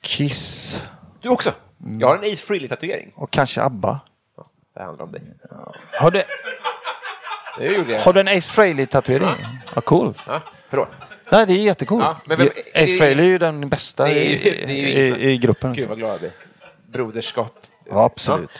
[0.00, 0.82] Kiss
[1.22, 1.50] Du också?
[1.84, 2.00] Mm.
[2.00, 3.12] Jag har en Ace Frehley-tatuering.
[3.14, 4.00] och kanske ABBA.
[4.74, 5.22] Det handlar om dig.
[6.00, 6.22] Har du,
[7.58, 8.00] Det gjorde jag.
[8.00, 9.28] har du en Ace Frehley-tatuering?
[9.74, 10.14] Vad cool.
[10.26, 10.88] Ja, förlåt.
[11.32, 12.00] Nej, det är jättecool.
[12.02, 14.88] Ja, men vem- Ace Frehley är ju den bästa Det är i, det är ju
[14.88, 15.72] i, inget i, i gruppen.
[15.74, 16.32] Gud vad glad jag blir.
[16.92, 17.54] Broderskap.
[17.90, 18.50] Ja, absolut.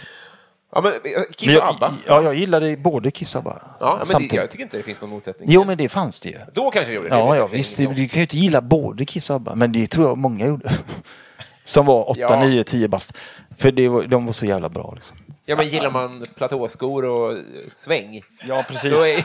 [0.72, 0.98] Ja, men eh,
[1.36, 1.92] Kiss Men och jag, ABBA.
[2.06, 3.62] ja, jag gillade både Kiss och ABBA.
[3.80, 5.48] Ja, men det, jag tycker inte det finns någon motsättning.
[5.52, 6.38] Jo, men det fanns det ju.
[6.54, 7.14] Då kanske jag gjorde det.
[7.16, 7.76] Ja, ja visst.
[7.76, 7.94] Du om.
[7.94, 10.70] kan ju inte gilla både Kiss och ABBA, men det tror jag många gjorde.
[11.64, 12.40] Som var 8, Ja.
[12.40, 13.12] 9, 10 bast.
[13.56, 14.92] För det var, de var så jävla bra.
[14.94, 15.16] Liksom.
[15.50, 17.38] Ja, men gillar man platåskor och eh,
[17.74, 18.92] sväng, Ja, precis.
[18.92, 19.24] då är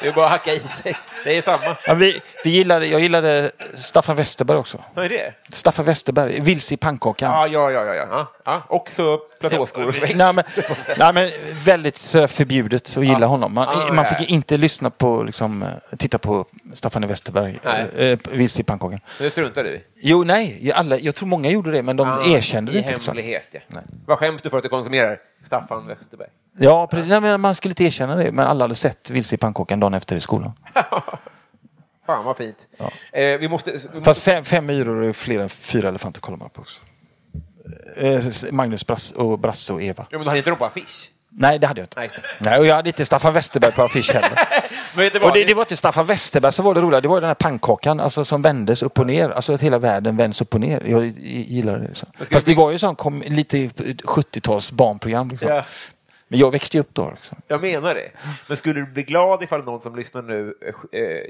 [0.00, 0.96] det är bara att hacka i sig.
[1.24, 1.76] Det är samma.
[1.86, 4.84] Ja, vi, vi gillade, jag gillade Staffan Westerberg också.
[4.94, 5.34] Vad är det?
[5.48, 7.32] Staffan Westerberg, Vilse i pannkakan.
[7.32, 7.94] Ja, ja, ja, ja.
[7.94, 8.06] ja.
[8.10, 8.26] ja.
[8.44, 8.62] ja.
[8.68, 10.16] Också platåskor och sväng.
[10.16, 10.44] Nej, men,
[10.96, 11.30] nej, men
[11.64, 13.54] väldigt sådär förbjudet att gilla honom.
[13.54, 14.14] Man, Ja, man ja.
[14.14, 15.68] fick inte lyssna på, liksom, eh,
[15.98, 18.12] titta på Staffan Westerberg, Nej.
[18.12, 19.00] äh, Vilse i pannkakan.
[19.18, 19.82] Det struntar du i.
[20.04, 22.92] Jo, nej, alla, jag tror många gjorde det, men de Ja, erkände det I inte.
[22.92, 23.16] Liksom.
[23.16, 23.60] hemlighet, ja.
[23.68, 23.82] Nej.
[24.06, 26.28] Vad skäms du för att du konsumerar Staffan Westerberg?
[26.58, 27.08] Ja, precis.
[27.08, 29.94] Nej, men man skulle inte erkänna det, men alla hade sett Vilse i pannkakan dagen
[29.94, 30.52] efter i skolan.
[32.06, 32.56] Fan vad fint.
[33.12, 33.70] Eh, vi måste...
[33.70, 36.80] Vi måste Fast fem, fem myror är fler än fyra elefanter kollar man på också.
[37.96, 40.06] Eh, Magnus Brass och Brasse och Eva.
[40.10, 41.08] ja, men du hade inte dem på affisch?
[41.34, 42.00] Nej, det hade jag inte.
[42.00, 44.30] Nej, Nej, och jag hade inte Staffan Westerberg på affisch heller.
[44.96, 45.22] Du vad?
[45.22, 47.34] och det, det var inte Staffan Westerberg som var det roliga, det var den här
[47.34, 49.28] pannkakan alltså, som vändes upp och ner.
[49.28, 50.82] Alltså att hela världen vänds upp och ner.
[50.86, 51.94] Jag gillar det.
[51.94, 52.06] Så.
[52.16, 55.28] ska Fast det var ju sån kom, lite 70-tals barnprogram.
[55.28, 55.48] Liksom.
[55.48, 55.64] Ja.
[56.28, 57.10] Men jag växte ju upp då.
[57.10, 57.38] Liksom.
[57.48, 58.10] Jag menar det.
[58.46, 61.20] Men skulle du bli glad ifall någon som lyssnar nu eh, eh,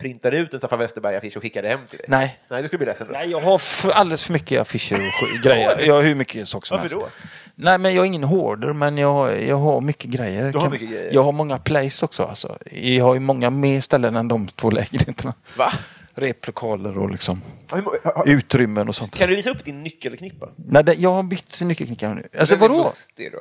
[0.00, 2.06] printar ut en Staffan Westerberg-affisch och skickar det hem till dig?
[2.08, 2.38] Nej.
[2.48, 3.12] Nej, du skulle bli ledsen då.
[3.12, 3.60] Nej, jag har
[3.92, 5.80] alldeles för mycket affischer och grejer.
[5.86, 7.06] Jag har hur mycket saker som Varför helst.
[7.22, 7.28] då?
[7.56, 10.52] Nej, men jag är ingen hoarder, men jag, har- jag har mycket grejer.
[10.52, 11.14] Du har Kan- mycket grejer.
[11.14, 12.22] Jag har många plays också.
[12.24, 12.58] Alltså.
[12.72, 15.34] Jag har ju många mer ställen än de två lägenheterna.
[15.58, 15.72] Va?
[16.14, 19.16] Replokaler och liksom Har- har- har- utrymmen och sånt.
[19.16, 20.48] Kan du visa upp din nyckelknippa?
[20.56, 22.28] Nej, det, jag har bytt nyckelknickare nu.
[22.38, 22.82] Alltså vadå?
[22.84, 23.38] lustig då.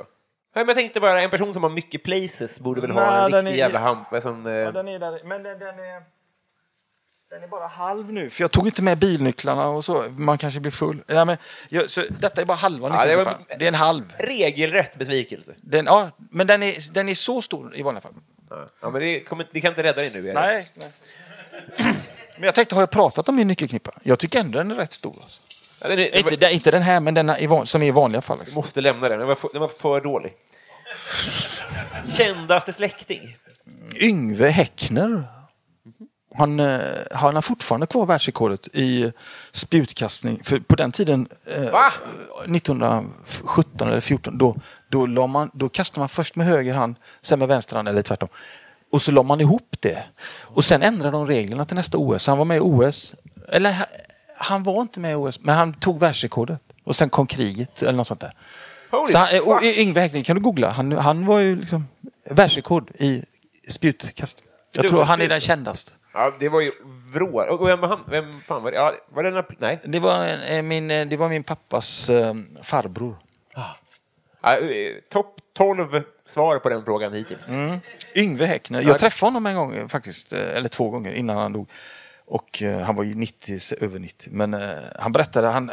[0.55, 3.26] Nej, men jag tänkte bara, en person som har mycket places borde väl ha Nej,
[3.26, 4.45] en den riktig är- jävla hampa som...
[4.45, 6.12] Eh, den är där, men den, den, är...
[7.34, 10.06] Den är bara halv nu, för jag tog inte med bilnycklarna och så.
[10.18, 11.04] Man kanske blir full.
[11.08, 11.38] Nej, men,
[11.70, 14.14] jag, så detta är bara halva Ja, det var- det, är en halv.
[14.20, 15.54] regelrätt besvikelse.
[15.62, 18.14] Den, ja, men den är, den är så stor i vanliga fall.
[18.82, 20.20] Ja, men det, kommer, det kan inte rädda dig nu.
[20.30, 20.42] eller?
[20.42, 20.68] Nej.
[20.76, 20.92] nej.
[22.38, 23.92] Men jag tänkte, har jag pratat om min nyckelknippa?
[24.04, 25.16] Jag tycker ändå den är rätt stor.
[25.22, 25.42] Alltså.
[25.82, 28.22] Ja, den är, Inte, den- inte den här, men den är som är i vanliga
[28.22, 28.38] fall.
[28.38, 28.56] Du Liksom.
[28.56, 30.34] måste lämna den, den var för, den var för dålig.
[32.18, 33.38] Kändaste släkting?
[33.96, 35.24] Yngve Häckner.
[36.36, 36.80] Han, eh,
[37.12, 39.12] han har fortfarande kvar världsrekordet i
[39.52, 40.40] spjutkastning.
[40.44, 41.92] För på den tiden, eh, Va?
[42.48, 44.56] 1917 eller 14, då,
[44.90, 48.02] då, la man, då kastade man först med höger hand, sen med vänster hand eller
[48.02, 48.30] tvärtom.
[48.92, 50.04] Och så la man ihop det.
[50.42, 52.28] Och sen ändrade de reglerna till nästa OS.
[52.28, 53.14] Han var med i OS.
[53.50, 53.86] Eller ha-
[54.38, 56.62] han var inte med i OS, men han tog världsrekordet.
[56.84, 58.34] Och sen kom kriget eller något sånt där.
[58.92, 59.64] Holy Så han, eh, och.
[59.64, 60.70] Yngve Häckner kan du googla.
[60.70, 61.88] Han, han var ju liksom
[62.30, 63.24] världsrekord i
[63.70, 64.38] spjutkast.
[64.76, 65.92] Jag tror han är den kändaste.
[66.14, 66.72] Ja, det var ju
[67.14, 67.57] vrå.
[67.57, 67.99] Och vem var han?
[68.09, 68.78] Vem fan var det?
[68.78, 69.80] Ja, var det Nej.
[69.84, 73.16] Det var, eh, min, eh, det var min pappas eh, farbror.
[74.41, 77.49] Ja, eh, Topp 12 svar på den frågan hittills.
[78.16, 78.82] Yngve Häckner.
[78.82, 78.88] Ja.
[78.88, 81.70] Jag träffade honom en gång faktiskt, eller två gånger innan han dog.
[82.26, 84.30] Och eh, han var ju 90, så över 90.
[84.34, 85.72] Men eh, han berättade han,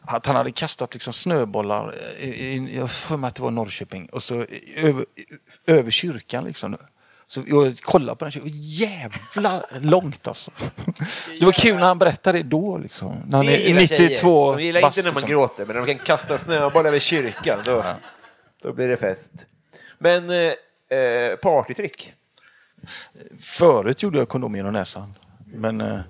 [0.00, 3.50] att han hade kastat liksom snöbollar, i, i, jag har för mig att det var
[3.50, 5.04] Norrköping, och så över,
[5.66, 6.76] över kyrkan liksom.
[7.28, 10.50] Så jag kollade på den kyrkan, jävla långt alltså.
[11.38, 13.16] Det var kul när han berättade det då liksom.
[13.26, 14.56] När han Det är gillar 92 tjejer.
[14.56, 15.30] De gillar bast, inte när man liksom.
[15.30, 17.94] gråter, men när de kan kasta snöboll över kyrkan, då,
[18.62, 19.30] då blir det fest.
[19.98, 22.12] Men eh, eh, partytrick?
[23.40, 25.14] Förut gjorde jag kondom genom näsan.
[25.54, 26.00] Men eh,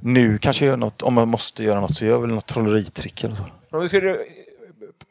[0.00, 2.46] nu kanske jag gör något, om jag måste göra något så gör jag väl något
[2.46, 3.46] trolleritrick eller så.
[3.70, 4.16] Om du skulle eh,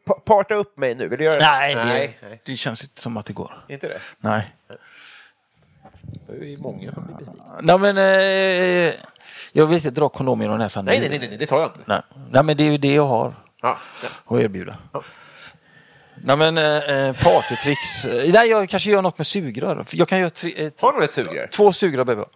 [0.06, 2.42] pa- parta upp mig nu, vill du göra Nej, Nej, det, nej.
[2.46, 3.66] det känns inte som att det går.
[3.70, 4.00] Inte det?
[4.20, 4.54] Nej.
[6.28, 7.44] Det är många som blir besvikna.
[7.62, 8.94] Nej men eh,
[9.52, 11.10] jag vill inte dra kondom genom näsan Nej, nu.
[11.10, 11.80] nej, nej, nej, det tar jag inte.
[11.86, 12.02] nej.
[12.32, 13.78] Nej men det är ju det jag har Ja.
[14.28, 14.36] ja.
[14.36, 14.78] att erbjuda.
[16.16, 18.06] Nej men eh, partytricks.
[18.06, 19.86] Eh, Nej jag kanske gör något med sugrör.
[19.94, 21.48] Jag kan göra tre, eh, Har du ett sugrör?
[21.48, 22.30] två sugrör behöver jag.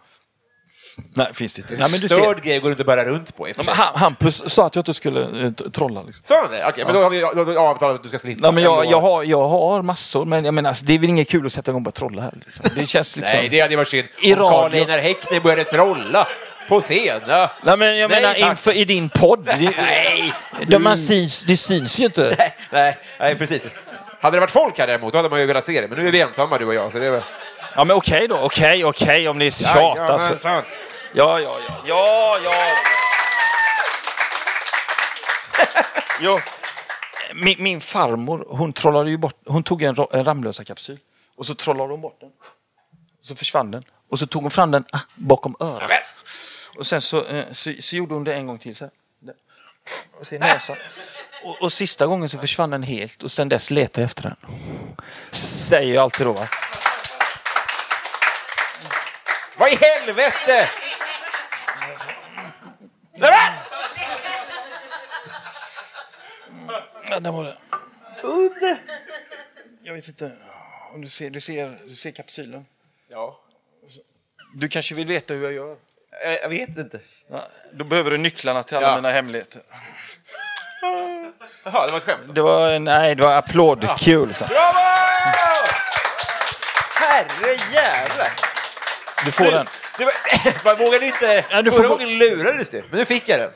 [1.14, 1.72] Nej finns det inte.
[1.72, 2.16] Nej, men du ser.
[2.16, 3.48] Störd grej går du inte bara runt på.
[3.48, 3.66] Ja, men.
[3.74, 6.02] Han, Hampus sa att jag inte skulle eh, trolla.
[6.02, 6.22] Liksom.
[6.24, 6.66] Sa han det?
[6.68, 8.40] Okej, men då har vi då har vi avtalat att du ska slippa.
[8.42, 11.08] Nej, men jag, jag, har, jag har massor, men jag menar, alltså, det är väl
[11.10, 12.32] inget kul att sätta igång och börja trolla här.
[12.44, 12.66] Liksom.
[12.74, 13.38] Det känns liksom...
[13.38, 14.08] Nej, det hade varit synd.
[14.22, 14.80] I Om radio.
[14.80, 16.26] Karl-Einar Häckner började trolla
[16.68, 17.20] på scen.
[17.28, 17.50] Ja.
[17.62, 18.50] Nej, men jag Nej, menar tack.
[18.50, 19.44] inför i din podd.
[19.44, 20.32] Det, Nej.
[20.66, 22.34] det, man syns, det syns ju inte.
[22.38, 23.62] Nej, nej, nej, precis.
[24.20, 25.88] Hade det varit folk här däremot, då hade man ju velat se det.
[25.88, 26.92] Men nu är vi ensamma, du och jag.
[26.92, 27.22] Så det är väl...
[27.74, 29.96] Ja men okej då, okej, okej om ni tjatar.
[29.96, 30.12] så.
[30.12, 30.62] Jajamensan.
[31.12, 31.82] Ja, ja, ja.
[31.86, 32.54] Ja, ja.
[36.20, 36.40] ja.
[37.34, 40.98] Min, min farmor, hon trollade ju bort, hon tog en, en Ramlösa-kapsyl
[41.36, 42.30] och så trollade hon bort den.
[43.22, 43.82] Så försvann den.
[44.10, 46.14] Och så tog hon fram den ah, bakom örat.
[46.76, 48.76] Och sen så, eh, så, så gjorde hon det en gång till.
[48.76, 48.92] Så här.
[50.20, 50.76] Och så i näsan.
[51.44, 54.36] Och, och sista gången så försvann den helt och sen dess letar jag efter den.
[55.32, 56.48] Säger jag alltid då va.
[59.56, 60.70] Vad i helvete!
[63.18, 63.52] Nämen!
[67.10, 67.56] Ja, där var det.
[68.22, 68.78] Udde.
[69.82, 70.32] Jag vet inte.
[70.94, 72.66] Om du ser, du ser, du ser kapsylen.
[73.08, 73.40] Ja.
[74.54, 75.76] Du kanske vill veta hur jag gör?
[76.24, 77.00] Eh, Jag vet inte.
[77.30, 78.96] Ja, då behöver du nycklarna till alla Ja.
[78.96, 79.62] mina hemligheter.
[81.64, 82.22] Jaha, det var ett skämt.
[82.26, 82.32] då.
[82.32, 84.28] Det var nej, det var applådkul.
[84.28, 84.46] liksom.
[84.46, 84.78] Bravo!
[86.94, 88.30] Herre jävlar!
[89.24, 89.66] Du får den.
[89.98, 90.12] Det var,
[90.76, 91.44] man vågade inte...
[91.50, 93.50] Ja, du får Förra gången lurades du, men nu fick jag den.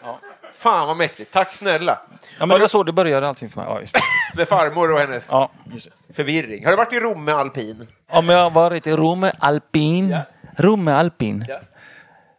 [0.54, 1.32] Fan vad mäktigt.
[1.32, 2.00] Tack snälla.
[2.38, 3.66] Ja, men det var så det började allting för mig.
[3.70, 4.00] Ja, just det.
[4.36, 6.14] Med farmor och hennes Ja, just det.
[6.14, 6.64] förvirring.
[6.64, 7.86] Har du varit i Rom med alpin?
[8.10, 10.16] Om jag har varit i Rome Alpin.
[10.58, 11.44] Rome Alpin.
[11.48, 11.60] Ja.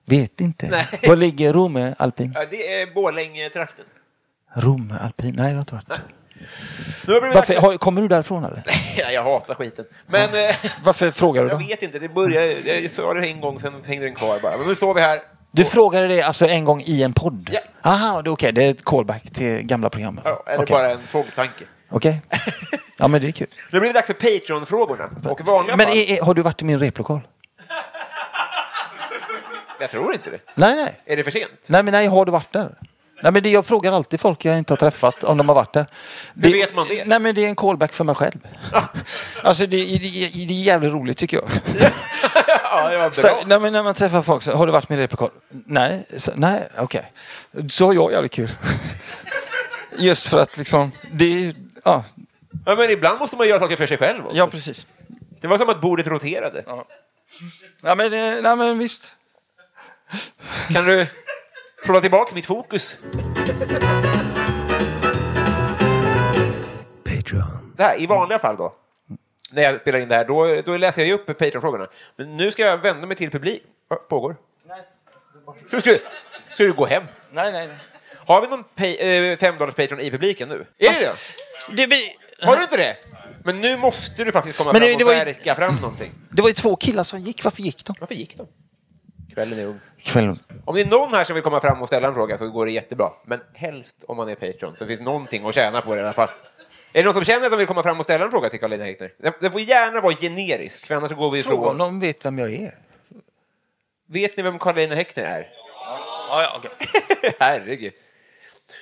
[0.06, 0.68] Vet inte.
[0.68, 0.88] Nej.
[1.08, 2.32] Var ligger Romme alpin?
[2.36, 3.86] Ja, det är Borlänge-trakten.
[4.56, 5.34] Romme alpin?
[5.38, 6.01] Nej, det har inte varit.
[7.08, 8.64] Varför, har, kommer du därifrån eller?
[9.14, 9.86] jag hatar skiten.
[10.08, 11.66] Men eh, Varför frågar du jag då?
[11.68, 14.58] vet inte, det började, jag sa det en gång, sen hängde den kvar bara.
[14.58, 15.22] Men nu står vi här.
[15.52, 17.50] Du frågade det alltså en gång i en podd?
[17.52, 17.60] Ja.
[17.91, 18.52] Aha, det är okej.
[18.52, 20.24] Det är ett callback till gamla programmet.
[20.28, 20.74] Ja, eller Okej.
[20.74, 21.64] bara en tvångstanke.
[21.89, 22.22] Okej.
[22.98, 23.48] Ja, men det är kul.
[23.72, 25.10] Nu blir det dags för Patreon-frågorna.
[25.30, 27.22] Och i vanliga Men är, är, har du varit i min replokal?
[29.80, 30.39] Jag tror inte det.
[30.56, 31.00] Nej, nej.
[31.06, 31.52] Är det för sent?
[31.68, 32.78] Nej, men nej, har du varit där?
[33.24, 35.74] Nej, men det, jag frågar alltid folk jag inte har träffat om de har varit
[35.74, 35.86] där.
[36.36, 37.05] Hur vet man det?
[37.05, 38.39] Nej, men det är en callback för mig själv.
[39.43, 41.47] alltså, det, det, det, det är jävligt roligt tycker jag.
[42.63, 43.43] Ja, det var Så, bra.
[43.45, 45.30] nej, men när man träffar folk så har du varit med i replokal?
[45.49, 47.11] Nej, så, nej, okej.
[47.69, 48.49] Så har jag jävligt kul.
[49.97, 51.53] Just för att liksom, det
[51.86, 52.03] ja,
[52.65, 54.38] Ja, men ibland måste man göra saker för sig själv också.
[54.38, 54.88] ja precis.
[55.41, 56.63] Det var som att bordet roterade.
[57.82, 59.15] Ja, men, det- nej, men visst.
[60.74, 61.07] Kan du
[61.86, 63.00] trolla tillbaka mitt fokus?
[67.04, 67.74] Patreon.
[67.78, 68.74] Så här, I vanliga fall då,
[69.54, 71.88] när jag spelar in det här, då, då läser jag ju upp Patreon-frågorna.
[72.16, 73.64] Men nu ska jag vända mig till publik.
[73.88, 74.36] Vad pågår?
[75.66, 75.92] Så ska,
[76.54, 77.04] ska du gå hem?
[77.32, 77.78] Nej, nej, nej.
[78.28, 80.66] Har vi någon pay, eh, fem dollars Patreon i publiken nu?
[80.78, 81.16] Är det det?
[81.78, 82.12] Det, blir-
[82.46, 82.98] Har du inte det?
[83.46, 85.76] Men nu måste du faktiskt komma Men fram det- och det var ju- verka fram
[85.76, 86.12] någonting.
[86.32, 87.44] det var ju två killar som gick.
[87.44, 87.96] Varför gick de?
[88.00, 88.48] Varför gick de?
[89.34, 89.80] Kvällen är ung.
[90.00, 90.40] Kvällen.
[90.66, 92.66] Om det är någon här som vill komma fram och ställa en fråga så går
[92.66, 93.10] det jättebra.
[93.26, 96.14] Men helst om man är Patreon så finns någonting att tjäna på det i alla
[96.14, 96.30] fall.
[96.94, 98.60] Är det någon som känner att de vill komma fram och ställa en fråga till
[98.60, 99.14] Karolina Häckner?
[99.18, 101.78] Det- Det får gärna vara generisk, för annars så går vi Fråga om ifrån.
[101.78, 102.78] de vet vem jag är.
[104.08, 105.50] Vet ni vem Karolina Häckner är?
[106.30, 106.72] Ja, ja, okej.
[107.40, 107.94] Herregud.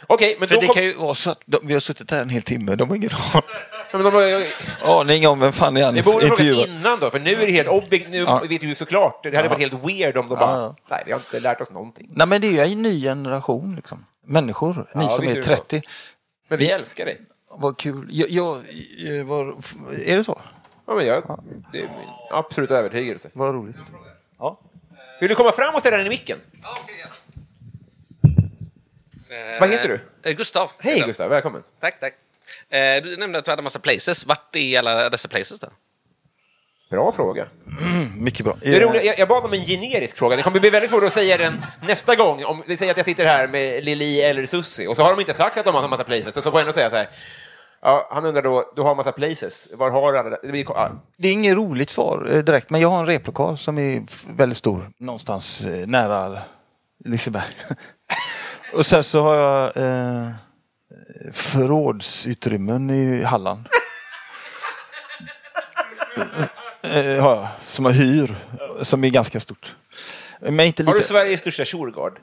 [0.08, 0.74] Okej, men För då det kom...
[0.74, 2.76] kan ju vara så att de, vi har suttit här en hel timme.
[2.76, 3.44] De har ingen aning.
[3.92, 4.38] men de...
[4.40, 4.46] Ni
[4.84, 6.68] aning om vem fan är han borde frågat intervjuar.
[6.68, 8.12] innan då, för nu är det helt objektivt.
[8.12, 8.40] Nu Ja.
[8.50, 9.24] vet vi ju såklart.
[9.24, 10.52] Det hade varit helt weird om de bara...
[10.52, 12.10] Ja, Nej, vi har inte lärt oss någonting.
[12.16, 13.76] Nej, men det är ju en ny generation.
[13.76, 14.06] Liksom.
[14.26, 15.48] Människor, ni Ja, som är är det så.
[15.56, 15.82] 30.
[16.48, 17.22] Men vi älskar dig.
[17.50, 18.08] Vad kul.
[18.12, 18.58] Jag, jag,
[18.98, 19.56] jag, var,
[20.06, 20.42] är det så?
[20.88, 21.40] Ja, men jag...
[21.72, 21.92] Det är min
[22.32, 23.30] absoluta övertygelse.
[23.34, 23.76] Vad roligt.
[24.40, 24.60] Ja.
[25.20, 26.40] Vill du komma fram och ställa den i micken?
[29.60, 30.30] Vad heter du?
[30.30, 30.72] Eh, Gustav.
[30.80, 31.04] Hej.
[31.06, 31.64] Gustav, välkommen.
[31.82, 32.14] Tack, tack.
[32.70, 34.26] Eh, Du nämnde att du hade massa places.
[34.26, 35.68] Vart är alla dessa places då?
[36.90, 37.48] Bra fråga.
[38.18, 38.58] Mycket bra.
[38.62, 40.36] Det är roligt, jag, jag bad om en generisk fråga.
[40.36, 42.44] Det kommer bli väldigt svårt att säga den nästa gång.
[42.46, 45.20] Om vi säger att jag sitter här med Lili eller Sussi och så har de
[45.20, 46.34] inte sagt att de har en massa places.
[46.34, 47.08] Så får jag ändå säga så här.
[47.82, 49.70] Ja, han undrar då, du har en massa places.
[49.74, 50.30] Var har du alla?
[50.30, 50.92] Det blir, ja.
[51.18, 54.02] Det är inget roligt svar eh, direkt, men jag har en replokal som är
[54.38, 54.92] väldigt stor.
[55.00, 56.38] Någonstans eh, nära
[57.06, 57.44] Liseberg.
[58.74, 60.32] Och sen så har jag eh,
[61.34, 63.68] förrådsutrymmen i Halland.
[66.84, 68.36] eh, har jag, som jag hyr,
[68.82, 69.76] som är ganska stort.
[70.40, 70.98] Men inte Har lika...
[70.98, 72.20] du Sveriges största Shurgard?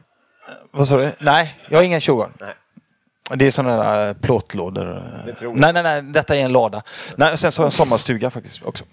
[0.70, 1.12] Vad sa du?
[1.18, 2.00] Nej, jag har ingen.
[2.40, 2.54] Nej.
[3.34, 5.02] Det är sådana där eh, plåtlådor.
[5.40, 5.56] Jag.
[5.56, 6.82] Nej, nej, nej, detta är en lada.
[7.16, 8.84] Nej, sen så har jag en sommarstuga faktiskt också.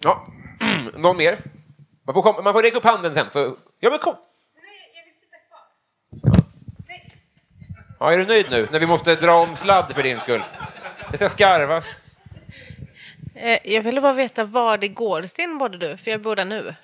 [0.00, 0.26] Ja.
[0.96, 1.38] Någon mer?
[2.06, 3.30] Man får, komma, man får räcka upp handen sen.
[3.30, 3.56] Så...
[3.80, 4.14] Ja, men kom.
[8.02, 8.68] Ja, är du nöjd nu?
[8.72, 10.42] När vi måste dra om sladd för din skull.
[11.10, 11.96] Det ska skarvas.
[13.34, 16.44] Eh, Jag ville bara veta var det går till bodde du, för jag bor där
[16.44, 16.74] nu.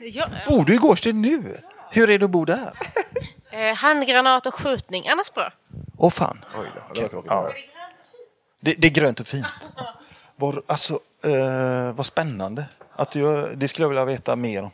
[0.00, 1.60] Ja, Bor du i Gårdsten nu?
[1.90, 2.72] Hur är det att bo där?
[3.50, 5.52] eh, handgranat och skjutning, annars bra.
[5.98, 6.44] Åh fan.
[6.58, 7.30] Oj det var tråkigt.
[7.30, 7.52] Ja.
[8.60, 9.70] Det, det är grönt och fint.
[10.36, 10.94] Var, alltså,
[11.24, 12.64] eh, vad spännande.
[12.96, 14.70] Att du det skulle jag vilja veta mer om.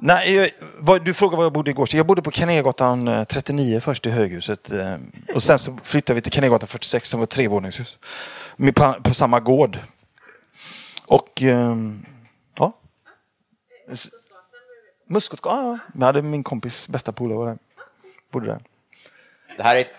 [0.00, 1.98] Nej, vad, du frågar var jag bodde i Gårdsten.
[1.98, 4.72] Jag bodde på Kanégatan eh, 39 först i höghuset.
[4.72, 4.96] Eh,
[5.34, 7.98] och sen så flyttade vi till Kanégatan 46 som var ett trevåningshus.
[8.74, 9.78] På, på samma gård.
[11.06, 12.06] Och ehm,
[12.58, 12.72] ja.
[15.06, 15.78] Muskotgatan, ja.
[15.94, 17.58] Jag hade min kompis bästa polare var där.
[18.32, 18.58] Bodde där.
[19.56, 19.94] Det här är ett,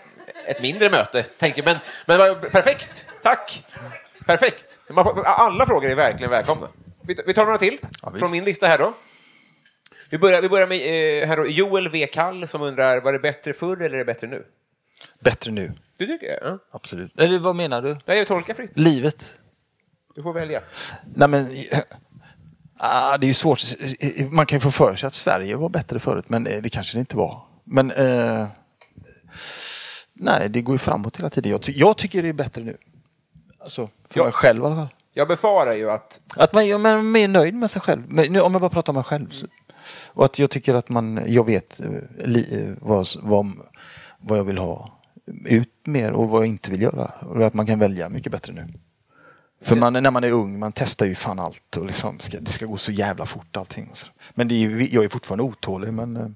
[0.47, 3.05] ett mindre möte, tänker men, men perfekt.
[3.23, 3.63] Tack.
[4.25, 4.79] Perfekt.
[5.25, 6.67] Alla frågor är verkligen välkomna.
[7.01, 8.19] Vi, tar några till visst.
[8.19, 8.93] från min lista här då.
[10.09, 10.77] Vi börjar, vi börjar med
[11.23, 12.07] eh, här då, Joel V.
[12.07, 14.45] Kall som undrar, var det bättre förr eller är det bättre nu?
[15.19, 15.71] Bättre nu.
[15.97, 16.39] Du tycker det?
[16.43, 16.57] Ja.
[16.71, 17.19] Absolut.
[17.19, 17.97] Eller vad menar du?
[18.05, 18.71] Nej, jag tolkar fritt.
[18.73, 19.33] Livet.
[20.15, 20.61] Du får välja.
[21.15, 21.47] Nej men,
[22.77, 23.61] ah, det är ju svårt.
[24.31, 26.97] Man kan ju få för sig att Sverige var bättre förut, men eh, det kanske
[26.97, 27.41] det inte var.
[27.63, 28.47] Men eh,
[30.13, 31.51] nej, det går ju framåt hela tiden.
[31.51, 32.77] Jag, ty jag tycker det är bättre nu.
[33.59, 34.23] Alltså, för Ja.
[34.23, 34.87] mig själv i alla fall.
[35.13, 36.21] Jag befarar ju att...
[36.37, 38.03] Att man, man är mer nöjd med sig själv.
[38.07, 39.29] Men, nu, om jag bara pratar om mig själv.
[39.29, 39.45] Så,
[40.07, 43.51] och att jag tycker att man, jag vet eh, li, eh, vad, vad,
[44.19, 44.99] vad jag vill ha
[45.45, 47.11] ut mer och vad jag inte vill göra.
[47.21, 48.67] Och att man kan välja mycket bättre nu.
[49.61, 52.51] För man, när man är ung, man testar ju fan allt och liksom, ska, det
[52.51, 53.87] ska gå så jävla fort allting.
[53.91, 54.07] Och så.
[54.33, 56.27] Men det är, jag är fortfarande otålig men eh,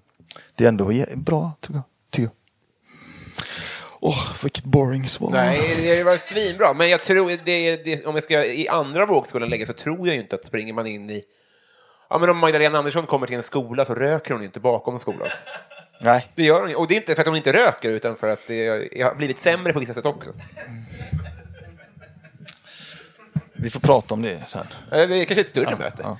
[0.55, 1.83] det är ändå bra tycker jag.
[2.09, 2.31] Tycker jag.
[4.05, 5.29] Åh, vilket boring svar.
[5.31, 6.73] Nej, det var svinbra.
[6.73, 10.15] Men jag tror, det, det, om jag ska i andra vågskålen lägga så tror jag
[10.15, 11.23] ju inte att springer man in i...
[12.13, 15.27] Ja, men om Magdalena Andersson kommer till en skola så röker hon inte bakom skolan.
[16.01, 16.31] Nej.
[16.35, 16.75] Det gör hon.
[16.75, 18.67] Och det är inte för att hon inte röker, utan för att det
[19.03, 20.29] har blivit sämre på vissa sätt också.
[23.53, 24.65] Vi får prata om det sen.
[24.91, 25.97] Eh, Det är kanske ett större möte.
[26.03, 26.17] ja.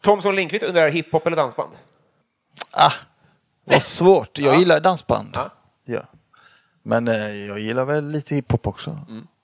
[0.00, 1.72] Thomson Lindqvist undrar hiphop eller dansband?
[2.70, 2.92] Ah,
[3.64, 4.38] vad svårt.
[4.38, 4.58] Jag Ja.
[4.58, 5.30] gillar dansband.
[5.34, 5.50] Ja.
[5.84, 6.02] Ja.
[6.82, 8.98] Men eh, jag gillar väl lite hiphop också.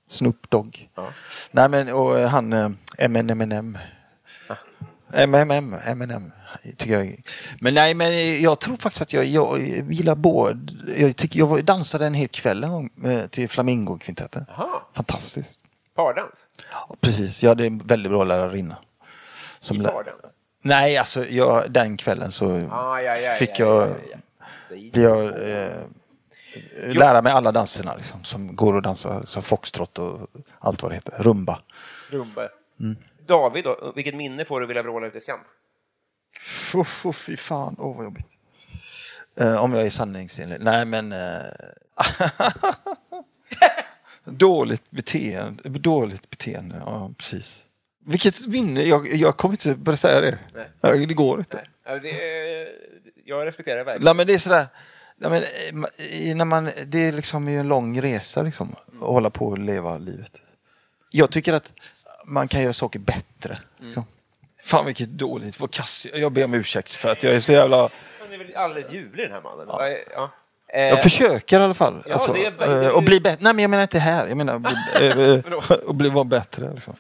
[0.09, 0.89] Snoop Dogg.
[0.95, 1.09] Ja.
[1.51, 2.69] Nej men och eh, han eh,
[3.09, 3.79] MNMNM.
[5.13, 6.33] MMM, Eminem.
[6.77, 7.23] Tycker jag.
[7.61, 9.59] Men nej men jag tror faktiskt att jag, jag
[9.91, 10.73] gillar både.
[10.97, 14.47] Jag, tycker, jag dansade en hel kväll en gång eh, till Flamingo-kvintetten.
[14.93, 15.61] Fantastiskt.
[15.95, 16.47] Pardans?
[16.73, 18.79] Ja, Precis, jag hade en väldigt bra lärarinna.
[19.61, 20.23] Som I pardans?
[20.63, 23.89] Nej, alltså jag, den kvällen så Ah, ja, ja, fick ja,
[24.93, 25.83] jag eh,
[26.87, 30.29] lära mig alla danserna liksom, som går att dansa, som foxtrot och
[30.59, 31.59] allt vad det heter, rumba.
[32.11, 32.49] Rumba.
[32.81, 32.97] Mm.
[33.27, 35.41] David, då, vilket minne får du vilja vråla ut i skam?
[36.75, 38.39] Uff, uff, fy fan, åh vad jobbigt.
[39.41, 41.19] Eh, om jag är sanningsenlig, nej men eh,
[44.25, 47.65] dåligt beteende, dåligt beteende, ja precis.
[48.07, 50.39] Vilket minne, jag, jag kommer inte börja säga det.
[50.81, 51.07] Nej.
[51.07, 51.63] Det går inte.
[51.85, 52.69] Ja, det är,
[53.25, 54.05] jag respekterar det verkligen.
[54.05, 54.67] Nej, men det är sådär,
[55.17, 59.47] nej, men, eh, när man, det är liksom en lång resa liksom, att hålla på
[59.47, 60.41] och leva livet.
[61.11, 61.73] Jag tycker att
[62.29, 63.59] man kan göra saker bättre.
[63.79, 64.05] Liksom.
[64.63, 67.77] Fan vilket dåligt, vad kass jag ber om ursäkt för att jag är så jävla...
[68.21, 69.67] Han är väl alldeles ljuvlig den här mannen.
[69.69, 69.89] Ja.
[70.15, 70.31] Ja.
[70.73, 72.03] Jag Eh, försöker i alla fall.
[72.07, 72.51] Ja, alltså, det är-
[72.81, 73.39] det eh, och bli bättre.
[73.45, 74.73] Nej men jag menar inte här, jag menar bli,
[75.53, 76.75] eh, och bli, vara bättre.
[76.75, 76.95] Liksom.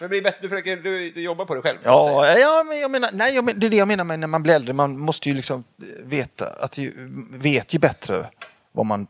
[0.00, 1.78] men blir bättre, du, försöker, du, du jobbar på det själv?
[1.84, 4.26] Ja, ja, men jag menar, nej, jag men, det är det jag menar med när
[4.26, 4.72] man blir äldre.
[4.72, 5.64] Man måste ju liksom
[6.04, 6.92] veta, att ju,
[7.32, 8.26] vet ju bättre
[8.72, 9.06] vad man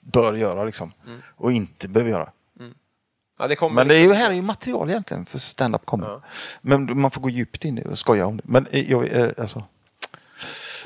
[0.00, 0.92] bör göra liksom.
[1.36, 2.30] Och inte behöver göra.
[3.38, 6.10] Ja, det kommer Men det är ju, här är ju material egentligen för stand-up comedy.
[6.12, 6.22] Ja.
[6.60, 8.42] Men man får gå djupt in i det och skoja om det.
[8.46, 9.64] Men eh, jag, eh, alltså,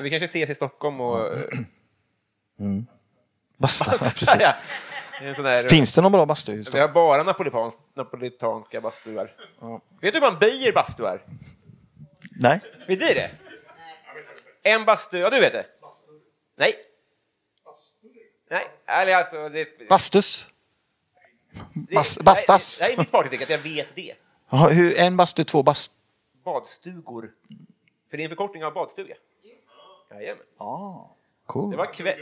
[0.01, 1.31] Vi kanske ses i Stockholm och...
[3.57, 3.85] basta.
[3.91, 4.27] precis.
[4.39, 4.53] ja.
[5.21, 6.87] En sån där, Finns det någon bra bastu i Vi Stockholm?
[6.87, 9.31] har bara napolitans, napolitanska bastuar.
[10.01, 11.21] Vet du hur man böjer bastuar?
[12.39, 12.59] Nej?
[12.87, 13.31] Vet du det?
[14.63, 15.65] En bastu, ja du vet det?
[16.57, 16.73] Nej.
[18.51, 19.49] Nej, eller alltså...
[19.49, 20.47] Det, Bastus?
[21.73, 22.77] Bas- bastas?
[22.77, 24.13] Det, det, det här är mitt partytrick, att jag vet det.
[24.49, 25.91] Jaha, hur, en bastu, två bast...
[26.43, 27.31] Badstugor.
[28.09, 29.15] För det är en förkortning av badstuga.
[30.11, 30.43] Jajamän.
[31.45, 31.71] Cool.
[31.71, 32.19] Det var kväll.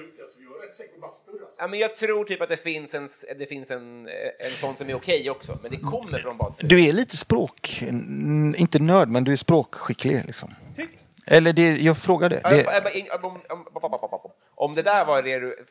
[1.58, 3.10] Ja, men jag tror typ att det finns en,
[3.40, 4.08] det finns en,
[4.40, 6.70] en sån som är okej också, men det kommer från badstugan.
[6.70, 7.82] Du är lite språk...
[8.58, 10.26] Inte nörd, men du är språkskicklig.
[10.26, 10.56] Liksom.
[11.26, 12.42] Eller det, jag frågar det.
[14.58, 15.66] Om, det där var det du...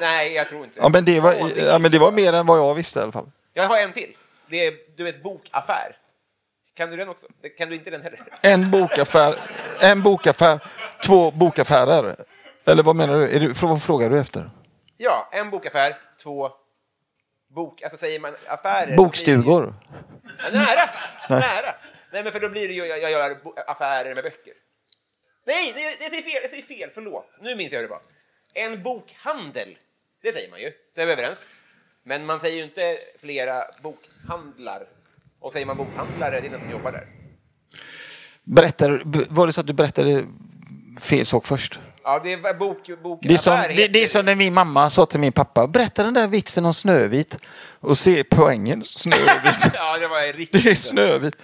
[0.00, 2.58] Nej, jag tror inte ja, men det var, ja, men det var mer än vad
[2.58, 3.30] jag visste i alla fall.
[3.52, 4.16] Jag har en till.
[4.50, 5.96] Det är, du vet, bokaffär.
[6.74, 7.26] Kan du den också?
[7.58, 8.18] Kan du inte den heller?
[8.40, 9.34] En bokaffär,
[9.82, 10.60] en bokaffär,
[11.06, 12.16] två bokaffärer.
[12.64, 13.36] Eller vad menar du?
[13.36, 14.50] Är du vad frågar du efter?
[14.96, 16.50] Ja, en bokaffär, två
[17.54, 17.82] bok...
[17.82, 18.96] Alltså säger man affärer...
[18.96, 19.74] Bokstugor?
[20.38, 20.90] Ja, nära!
[21.28, 21.74] Nära!
[22.12, 24.54] Nej, men för då blir det ju, jag, jag gör affärer med böcker.
[25.46, 27.30] Nej, det, det säger fel, jag säger fel, förlåt.
[27.40, 28.00] Nu minns jag hur det var.
[28.54, 29.78] En bokhandel,
[30.22, 31.46] det säger man ju, det är vi överens.
[32.02, 34.86] Men man säger ju inte flera bokhandlar.
[35.40, 37.06] Och säger man bokhandlare, det är den som jobbar där.
[38.44, 40.26] Berättar, var det så att du berättade
[41.00, 41.80] fel sak först?
[42.08, 44.90] Ja, det är bok, bok Det är, som, det, det är som när min mamma
[44.90, 47.38] sa till min pappa, berätta den där vitsen om Snövit
[47.80, 49.70] och se poängen Snövit.
[49.74, 50.64] Ja, det var riktigt.
[50.64, 51.34] Det är Snövit.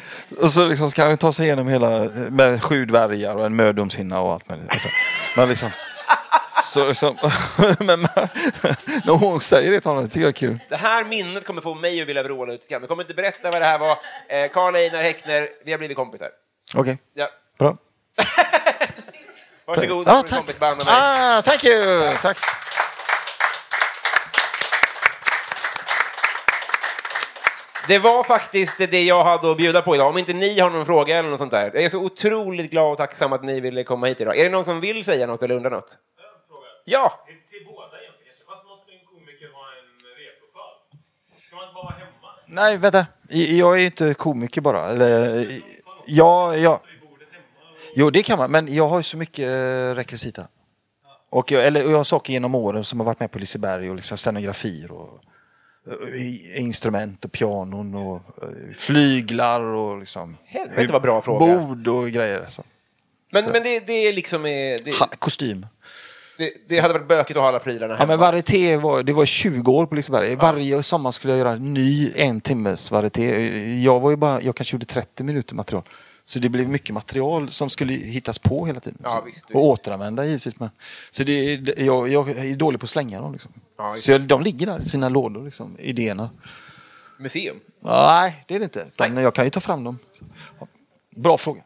[0.40, 1.88] Och så liksom ska han ta sig igenom hela
[2.30, 4.70] med sju dvärgar och en mödomshinna och allt möjligt.
[4.70, 4.88] Alltså,
[5.36, 5.70] men liksom,
[6.64, 7.16] så liksom,
[7.78, 8.00] men
[9.04, 10.58] när hon säger det till honom, det tycker jag är kul.
[10.68, 12.66] Det här minnet kommer få mig att vilja vråla ut.
[12.68, 13.98] Jag kommer inte berätta vad det här var.
[14.28, 16.28] Eh, Karl Einar Häckner, vi har blivit kompisar.
[16.74, 17.28] Okej, Ja.
[17.58, 17.76] bra.
[19.66, 20.28] Varsågod, du tack.
[20.30, 20.94] kompisbanda mig.
[20.96, 22.12] Ah, thank you!
[22.22, 22.38] Tack.
[27.88, 30.08] Det var faktiskt det jag hade att bjuda på idag.
[30.08, 31.70] Om inte ni har någon fråga eller något sånt där.
[31.74, 34.38] Jag är så otroligt glad och tacksam att ni ville komma hit idag.
[34.38, 35.96] Är det någon som vill säga något eller undra något?
[36.84, 37.24] Ja!
[37.26, 38.34] Till båda egentligen.
[38.48, 39.88] Varför måste en komiker ha en
[40.22, 40.72] replokal?
[41.46, 42.10] Ska man inte bara vara hemma?
[42.46, 43.06] Nej, vänta.
[43.60, 44.90] Jag är ju inte komiker bara.
[44.90, 45.46] Eller,
[46.06, 46.82] ja, ja.
[47.96, 48.50] Jo, det kan man.
[48.50, 50.48] Men jag har ju så mycket eh, rekvisita.
[51.30, 53.96] Och jag, eller, jag har saker genom åren som har varit med på Liseberg och
[53.96, 54.90] liksom scenografier.
[54.92, 55.20] Och,
[56.14, 61.38] eh, instrument och pianon och eh, flyglar och liksom Helvete vad bra fråga.
[61.58, 62.46] bord och grejer.
[62.48, 62.64] Så.
[63.30, 64.42] Men, men det, det är liksom...
[64.42, 65.66] Det, Ha, kostym.
[66.38, 68.12] Det, det hade varit bökigt att ha alla prylarna Ja, hemma.
[68.12, 70.36] men varieté var, det var 20 år på Liseberg.
[70.36, 73.82] Varje sommar skulle jag göra en ny en timmes varieté.
[73.82, 75.82] Jag var ju bara, jag kanske gjorde 30 minuter material.
[76.24, 78.98] Så det blev mycket material som skulle hittas på hela tiden.
[79.02, 79.54] Ja, visst, visst.
[79.56, 80.60] Och återanvända givetvis.
[80.60, 80.70] Men.
[81.10, 83.32] Så det, jag, jag är dålig på att slänga dem.
[83.32, 83.52] Liksom.
[83.78, 86.30] Ja, så jag, de ligger där i sina lådor, liksom, idéerna.
[87.18, 87.56] Museum.
[87.80, 88.86] Nej, det är det inte.
[88.88, 89.98] Utan jag kan ju ta fram dem.
[90.60, 90.66] Ja.
[91.16, 91.62] Bra fråga.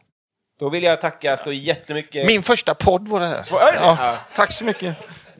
[0.59, 2.27] Då vill jag tacka så jättemycket.
[2.27, 3.45] Min första podd var det här.
[3.51, 4.15] Ja, Ja.
[4.35, 4.95] tack så mycket.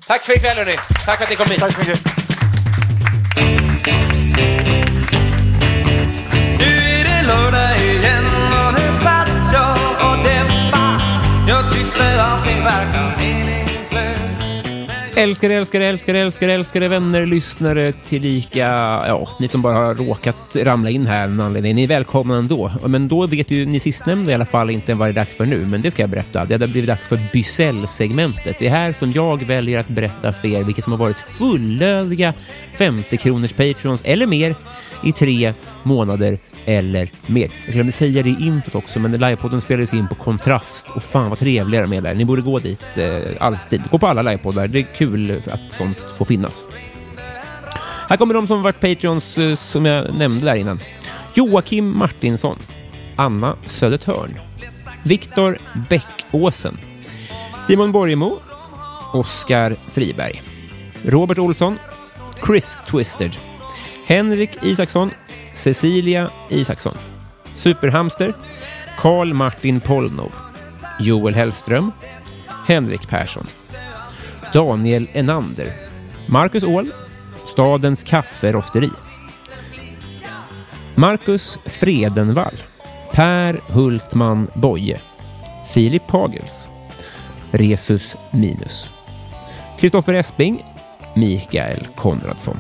[0.07, 0.73] Tack för ikväll hörni.
[1.05, 1.59] Tack för att ni kom hit.
[1.59, 1.99] Tack så mycket.
[6.59, 8.25] Nu är det lördag igen
[8.65, 11.01] och nu satt jag och dämpa
[11.47, 13.28] Jag tyckte allting meningslöst
[15.19, 18.67] Älskade, älskade, älskade, älskade, älskade vänner, lyssnare, tillika,
[19.07, 21.75] ja, ni som bara har råkat ramla in här av någon anledning.
[21.75, 22.71] Ni är välkomna ändå.
[22.87, 25.45] Men då vet ju ni sistnämnda i alla fall inte vad det är dags för
[25.45, 26.45] nu, men det ska jag berätta.
[26.45, 28.59] Det har blivit dags för Bysell-segmentet.
[28.59, 32.33] Det är här som jag väljer att berätta för er vilka som har varit fullödiga
[32.75, 34.55] 50 kronors Patreons eller mer
[35.03, 35.53] i tre
[35.83, 37.51] månader eller mer.
[37.65, 41.29] Jag glömde säga det i introt också, men livepodden spelades in på Kontrast och fan
[41.29, 42.15] vad trevliga de är där.
[42.15, 43.81] Ni borde gå dit eh, alltid.
[43.91, 44.67] Gå på alla livepoddar.
[44.67, 46.63] Det är kul att sånt får finnas.
[48.09, 50.79] Här kommer de som varit Patreons eh, som jag nämnde där innan.
[51.33, 52.57] Joakim Martinsson,
[53.15, 54.39] Anna Södertörn,
[55.03, 55.57] Viktor
[55.89, 56.77] Bäckåsen,
[57.67, 58.39] Simon Borgemo,
[59.13, 60.43] Oskar Friberg,
[61.03, 61.77] Robert Olsson,
[62.45, 63.37] Chris Twisted,
[64.09, 65.11] Henrik Isaksson,
[65.53, 66.97] Cecilia Isaksson,
[67.55, 68.33] Superhamster,
[68.97, 70.31] Karl Martin Polnov,
[70.99, 71.91] Joel Hellström,
[72.67, 73.45] Henrik Persson,
[74.53, 75.73] Daniel Enander,
[76.27, 76.91] Marcus Åhl,
[77.45, 78.89] Stadens kafferosteri,
[80.95, 82.57] Marcus Fredenvall,
[83.11, 84.99] Per Hultman Boye,
[85.73, 86.69] Filip Pagels,
[87.51, 88.89] Resus Minus,
[89.79, 90.65] Kristoffer Esping,
[91.15, 92.57] Mikael Konradsson,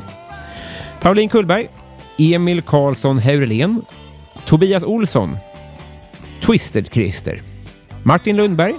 [1.01, 1.69] Pauline Kullberg,
[2.17, 3.81] Emil Karlsson Heurlen,
[4.45, 5.37] Tobias Olsson,
[6.41, 7.41] Twisted Christer,
[8.03, 8.75] Martin Lundberg,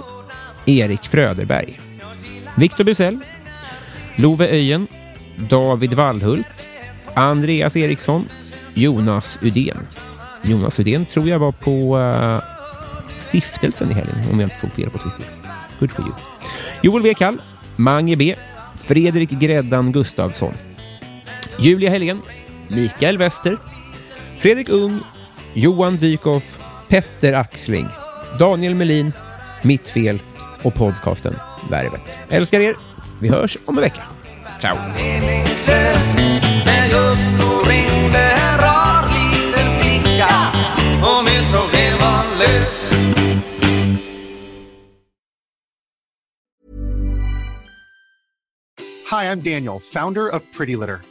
[0.65, 1.79] Erik Fröderberg,
[2.57, 3.19] Viktor Busell,
[4.15, 4.87] Love Öjen,
[5.49, 6.69] David Wallhult,
[7.15, 8.29] Andreas Eriksson,
[8.73, 9.87] Jonas Udén.
[10.43, 12.41] Jonas Udén tror jag var på uh,
[13.17, 15.25] stiftelsen i helgen, om jag inte såg fel på Twitter.
[15.79, 16.13] Good for you.
[16.81, 17.13] Joel W.
[17.13, 17.41] Kall,
[17.75, 18.35] Mange B,
[18.75, 20.53] Fredrik Gräddan Gustafsson,
[21.59, 22.21] Julia Helén,
[22.67, 23.57] Mikael Wester,
[24.39, 25.01] Fredrik Ung,
[25.53, 27.87] Johan Dykhoff, Petter Axling,
[28.39, 29.13] Daniel Melin,
[29.61, 30.21] Mitt Fel
[30.63, 31.35] och podcasten
[31.69, 32.17] Värvet.
[32.29, 32.75] Älskar er.
[33.21, 34.01] Vi hörs om en vecka.
[34.61, 34.77] Ciao!
[36.65, 40.27] Men just då ringde en rar liten flicka
[41.01, 42.93] Och mitt problem var löst
[49.11, 51.10] Hi, I'm Daniel, founder of Pretty Litter.